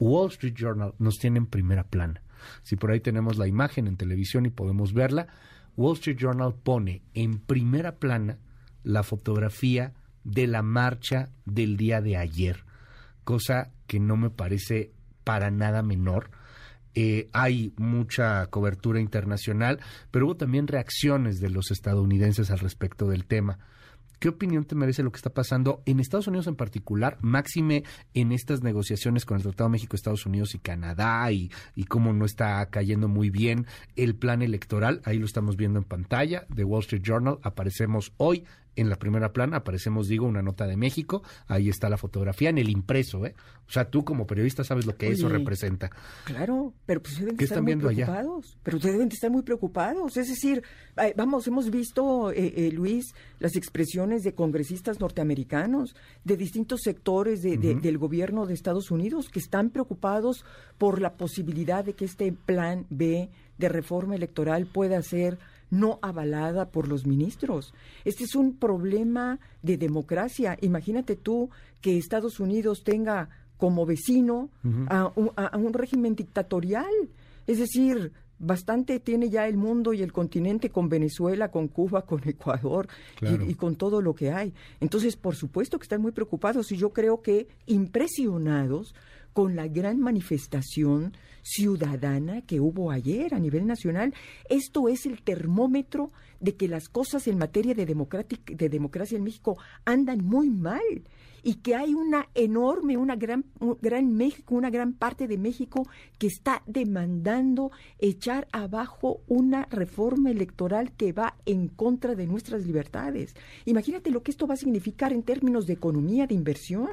Wall 0.00 0.30
Street 0.30 0.54
Journal 0.56 0.94
nos 0.98 1.18
tiene 1.18 1.38
en 1.38 1.46
primera 1.46 1.84
plana. 1.84 2.22
Si 2.64 2.74
por 2.74 2.90
ahí 2.90 2.98
tenemos 2.98 3.38
la 3.38 3.46
imagen 3.46 3.86
en 3.86 3.96
televisión 3.96 4.46
y 4.46 4.50
podemos 4.50 4.92
verla, 4.92 5.28
Wall 5.76 5.94
Street 5.94 6.18
Journal 6.18 6.54
pone 6.60 7.02
en 7.14 7.38
primera 7.38 7.96
plana 7.96 8.38
la 8.82 9.04
fotografía 9.04 9.94
de 10.24 10.46
la 10.46 10.62
marcha 10.62 11.30
del 11.44 11.76
día 11.76 12.00
de 12.00 12.16
ayer, 12.16 12.64
cosa 13.24 13.70
que 13.86 14.00
no 14.00 14.16
me 14.16 14.30
parece 14.30 14.92
para 15.24 15.50
nada 15.50 15.82
menor. 15.82 16.30
Eh, 16.94 17.30
hay 17.32 17.72
mucha 17.78 18.46
cobertura 18.48 19.00
internacional, 19.00 19.80
pero 20.10 20.26
hubo 20.26 20.36
también 20.36 20.66
reacciones 20.66 21.40
de 21.40 21.48
los 21.48 21.70
estadounidenses 21.70 22.50
al 22.50 22.58
respecto 22.58 23.08
del 23.08 23.24
tema. 23.24 23.58
¿Qué 24.22 24.28
opinión 24.28 24.64
te 24.64 24.76
merece 24.76 25.02
lo 25.02 25.10
que 25.10 25.16
está 25.16 25.30
pasando 25.30 25.82
en 25.84 25.98
Estados 25.98 26.28
Unidos 26.28 26.46
en 26.46 26.54
particular, 26.54 27.18
máxime 27.22 27.82
en 28.14 28.30
estas 28.30 28.62
negociaciones 28.62 29.24
con 29.24 29.36
el 29.36 29.42
Tratado 29.42 29.68
México-Estados 29.68 30.26
Unidos 30.26 30.54
y 30.54 30.60
Canadá 30.60 31.32
y, 31.32 31.50
y 31.74 31.86
cómo 31.86 32.12
no 32.12 32.24
está 32.24 32.64
cayendo 32.66 33.08
muy 33.08 33.30
bien 33.30 33.66
el 33.96 34.14
plan 34.14 34.40
electoral? 34.40 35.00
Ahí 35.04 35.18
lo 35.18 35.26
estamos 35.26 35.56
viendo 35.56 35.80
en 35.80 35.84
pantalla 35.84 36.46
de 36.50 36.62
Wall 36.62 36.82
Street 36.82 37.02
Journal. 37.02 37.40
Aparecemos 37.42 38.12
hoy 38.16 38.44
en 38.76 38.88
la 38.88 38.96
primera 38.96 39.32
plana 39.32 39.58
aparecemos, 39.58 40.08
digo, 40.08 40.26
una 40.26 40.42
nota 40.42 40.66
de 40.66 40.76
México, 40.76 41.22
ahí 41.46 41.68
está 41.68 41.88
la 41.88 41.96
fotografía 41.96 42.50
en 42.50 42.58
el 42.58 42.68
impreso, 42.68 43.26
¿eh? 43.26 43.34
O 43.68 43.72
sea, 43.72 43.88
tú 43.88 44.04
como 44.04 44.26
periodista 44.26 44.64
sabes 44.64 44.86
lo 44.86 44.96
que 44.96 45.08
eso 45.08 45.28
representa. 45.28 45.90
Claro, 46.24 46.74
pero 46.84 47.02
pues 47.02 47.18
deben 47.18 47.36
estar 47.38 47.62
muy 47.62 47.76
preocupados. 47.76 48.58
Pero 48.62 48.76
ustedes 48.76 48.94
deben 48.96 49.08
estar 49.08 49.30
muy 49.30 49.42
preocupados. 49.42 50.16
Es 50.16 50.28
decir, 50.28 50.62
vamos, 51.16 51.46
hemos 51.46 51.70
visto, 51.70 52.32
eh, 52.32 52.52
eh, 52.54 52.70
Luis, 52.70 53.14
las 53.38 53.56
expresiones 53.56 54.24
de 54.24 54.34
congresistas 54.34 55.00
norteamericanos, 55.00 55.96
de 56.24 56.36
distintos 56.36 56.80
sectores 56.82 57.42
del 57.42 57.98
gobierno 57.98 58.44
de 58.44 58.54
Estados 58.54 58.90
Unidos, 58.90 59.30
que 59.30 59.38
están 59.38 59.70
preocupados 59.70 60.44
por 60.76 61.00
la 61.00 61.14
posibilidad 61.14 61.84
de 61.84 61.94
que 61.94 62.04
este 62.04 62.32
plan 62.32 62.86
B 62.90 63.30
de 63.56 63.68
reforma 63.68 64.16
electoral 64.16 64.66
pueda 64.66 65.00
ser 65.02 65.38
no 65.72 65.98
avalada 66.02 66.70
por 66.70 66.86
los 66.86 67.06
ministros. 67.06 67.72
Este 68.04 68.24
es 68.24 68.36
un 68.36 68.56
problema 68.56 69.40
de 69.62 69.78
democracia. 69.78 70.58
Imagínate 70.60 71.16
tú 71.16 71.48
que 71.80 71.96
Estados 71.96 72.40
Unidos 72.40 72.84
tenga 72.84 73.30
como 73.56 73.86
vecino 73.86 74.50
a, 74.88 75.10
un, 75.16 75.72
régimen 75.72 76.14
dictatorial. 76.14 76.92
Es 77.46 77.58
decir, 77.58 78.12
bastante 78.38 79.00
tiene 79.00 79.30
ya 79.30 79.48
el 79.48 79.56
mundo 79.56 79.94
y 79.94 80.02
el 80.02 80.12
continente 80.12 80.68
con 80.68 80.90
Venezuela, 80.90 81.50
con 81.50 81.68
Cuba, 81.68 82.02
con 82.06 82.20
Ecuador 82.28 82.86
y, 83.22 83.54
con 83.54 83.76
todo 83.76 84.02
lo 84.02 84.14
que 84.14 84.30
hay. 84.30 84.52
Entonces, 84.78 85.16
por 85.16 85.36
supuesto 85.36 85.78
que 85.78 85.84
están 85.84 86.02
muy 86.02 86.12
preocupados 86.12 86.70
y 86.70 86.76
yo 86.76 86.90
creo 86.90 87.22
que 87.22 87.48
impresionados 87.64 88.94
con 89.32 89.56
la 89.56 89.68
gran 89.68 90.00
manifestación 90.00 91.12
ciudadana 91.42 92.42
que 92.42 92.60
hubo 92.60 92.90
ayer 92.90 93.34
a 93.34 93.38
nivel 93.38 93.66
nacional. 93.66 94.14
Esto 94.48 94.88
es 94.88 95.06
el 95.06 95.22
termómetro 95.22 96.12
de 96.40 96.54
que 96.56 96.68
las 96.68 96.88
cosas 96.88 97.26
en 97.26 97.38
materia 97.38 97.74
de, 97.74 97.84
de 97.84 98.68
democracia 98.68 99.16
en 99.16 99.24
México 99.24 99.58
andan 99.84 100.24
muy 100.24 100.50
mal 100.50 100.80
y 101.42 101.54
que 101.54 101.74
hay 101.74 101.94
una 101.94 102.28
enorme, 102.34 102.96
una 102.96 103.16
gran, 103.16 103.44
gran 103.80 104.14
México, 104.14 104.54
una 104.54 104.70
gran 104.70 104.92
parte 104.92 105.26
de 105.26 105.38
México 105.38 105.86
que 106.18 106.26
está 106.26 106.62
demandando 106.66 107.72
echar 107.98 108.48
abajo 108.52 109.20
una 109.26 109.66
reforma 109.70 110.30
electoral 110.30 110.92
que 110.92 111.12
va 111.12 111.34
en 111.46 111.68
contra 111.68 112.14
de 112.14 112.26
nuestras 112.26 112.66
libertades. 112.66 113.34
Imagínate 113.64 114.10
lo 114.10 114.22
que 114.22 114.30
esto 114.30 114.46
va 114.46 114.54
a 114.54 114.58
significar 114.58 115.12
en 115.12 115.22
términos 115.22 115.66
de 115.66 115.74
economía, 115.74 116.26
de 116.26 116.34
inversión. 116.34 116.90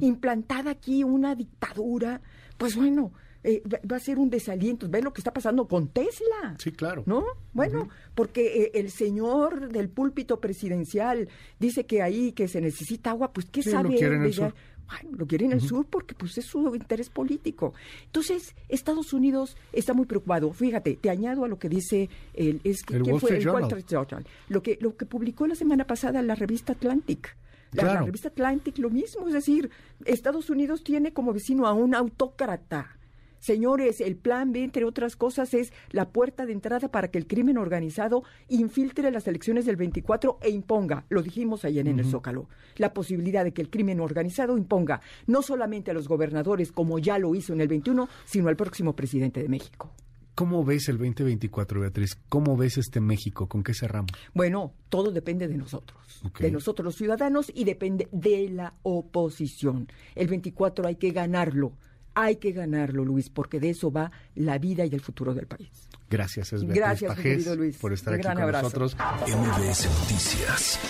Implantada 0.00 0.70
aquí 0.70 1.04
una 1.04 1.34
dictadura, 1.34 2.22
pues 2.56 2.76
bueno, 2.76 3.12
eh, 3.46 3.62
va 3.88 3.96
a 3.96 4.00
ser 4.00 4.18
un 4.18 4.28
desaliento. 4.28 4.88
¿Ves 4.88 5.04
lo 5.04 5.12
que 5.12 5.20
está 5.20 5.32
pasando 5.32 5.68
con 5.68 5.86
Tesla? 5.88 6.56
Sí, 6.58 6.72
claro. 6.72 7.04
¿No? 7.06 7.24
Bueno, 7.52 7.88
porque 8.16 8.64
eh, 8.64 8.70
el 8.74 8.90
señor 8.90 9.68
del 9.68 9.88
púlpito 9.88 10.40
presidencial 10.40 11.28
dice 11.60 11.86
que 11.86 12.02
ahí 12.02 12.32
que 12.32 12.48
se 12.48 12.60
necesita 12.60 13.10
agua, 13.10 13.32
pues 13.32 13.46
¿qué 13.46 13.62
sabe? 13.62 13.90
Lo 13.90 13.96
quieren 13.96 14.20
en 14.20 14.26
el 14.26 14.34
sur. 14.34 14.54
Bueno, 14.88 15.16
lo 15.18 15.26
quieren 15.26 15.52
en 15.52 15.58
el 15.58 15.60
sur 15.60 15.86
porque 15.86 16.14
pues 16.16 16.36
es 16.38 16.46
su 16.46 16.74
interés 16.74 17.08
político. 17.08 17.72
Entonces, 18.06 18.56
Estados 18.68 19.12
Unidos 19.12 19.56
está 19.72 19.94
muy 19.94 20.06
preocupado. 20.06 20.52
Fíjate, 20.52 20.96
te 20.96 21.08
añado 21.08 21.44
a 21.44 21.48
lo 21.48 21.58
que 21.58 21.68
dice 21.68 22.08
el, 22.34 22.60
es, 22.64 22.78
el 22.90 23.02
Wall 23.02 23.22
Street 23.22 23.86
Journal. 23.88 24.26
Lo 24.48 24.60
que, 24.62 24.76
lo 24.80 24.96
que 24.96 25.06
publicó 25.06 25.46
la 25.46 25.54
semana 25.54 25.86
pasada 25.86 26.20
la 26.22 26.34
revista 26.34 26.72
Atlantic. 26.72 27.36
la, 27.72 28.02
revista 28.02 28.28
Atlantic 28.28 28.78
lo 28.78 28.90
mismo, 28.90 29.28
es 29.28 29.34
decir, 29.34 29.70
Estados 30.04 30.50
Unidos 30.50 30.82
tiene 30.82 31.12
como 31.12 31.32
vecino 31.32 31.66
a 31.66 31.72
un 31.72 31.94
autócrata 31.94 32.96
Señores, 33.38 34.00
el 34.00 34.16
plan 34.16 34.52
B, 34.52 34.62
entre 34.62 34.84
otras 34.84 35.16
cosas, 35.16 35.54
es 35.54 35.72
la 35.90 36.08
puerta 36.08 36.46
de 36.46 36.52
entrada 36.52 36.88
para 36.88 37.08
que 37.08 37.18
el 37.18 37.26
crimen 37.26 37.58
organizado 37.58 38.24
infiltre 38.48 39.10
las 39.10 39.26
elecciones 39.28 39.66
del 39.66 39.76
24 39.76 40.38
e 40.42 40.50
imponga, 40.50 41.04
lo 41.08 41.22
dijimos 41.22 41.64
ayer 41.64 41.86
en 41.88 41.98
el 41.98 42.06
Zócalo, 42.06 42.48
la 42.76 42.92
posibilidad 42.92 43.44
de 43.44 43.52
que 43.52 43.62
el 43.62 43.70
crimen 43.70 44.00
organizado 44.00 44.56
imponga 44.56 45.00
no 45.26 45.42
solamente 45.42 45.90
a 45.90 45.94
los 45.94 46.08
gobernadores, 46.08 46.72
como 46.72 46.98
ya 46.98 47.18
lo 47.18 47.34
hizo 47.34 47.52
en 47.52 47.60
el 47.60 47.68
21, 47.68 48.08
sino 48.24 48.48
al 48.48 48.56
próximo 48.56 48.94
presidente 48.94 49.42
de 49.42 49.48
México. 49.48 49.92
¿Cómo 50.36 50.64
ves 50.66 50.90
el 50.90 50.98
2024, 50.98 51.80
Beatriz? 51.80 52.18
¿Cómo 52.28 52.58
ves 52.58 52.76
este 52.76 53.00
México? 53.00 53.48
¿Con 53.48 53.62
qué 53.62 53.72
cerramos? 53.72 54.10
Bueno, 54.34 54.74
todo 54.90 55.10
depende 55.10 55.48
de 55.48 55.56
nosotros, 55.56 56.22
de 56.38 56.50
nosotros 56.50 56.84
los 56.84 56.96
ciudadanos 56.96 57.50
y 57.54 57.64
depende 57.64 58.06
de 58.12 58.50
la 58.50 58.74
oposición. 58.82 59.88
El 60.14 60.28
24 60.28 60.88
hay 60.88 60.96
que 60.96 61.12
ganarlo 61.12 61.72
hay 62.16 62.36
que 62.36 62.50
ganarlo, 62.52 63.04
Luis, 63.04 63.28
porque 63.30 63.60
de 63.60 63.70
eso 63.70 63.92
va 63.92 64.10
la 64.34 64.58
vida 64.58 64.84
y 64.86 64.94
el 64.94 65.00
futuro 65.00 65.34
del 65.34 65.46
país. 65.46 65.68
Gracias, 66.08 66.52
es 66.54 66.64
Gracias, 66.64 67.14
querido 67.18 67.54
Luis. 67.54 67.76
por 67.76 67.92
estar 67.92 68.14
aquí 68.14 68.26
con 68.26 68.50
nosotros. 68.52 68.96
MBS 68.96 69.88
Noticias 70.00 70.80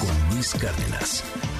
con 0.00 0.34
Luis 0.34 0.54
Cárdenas. 0.54 1.53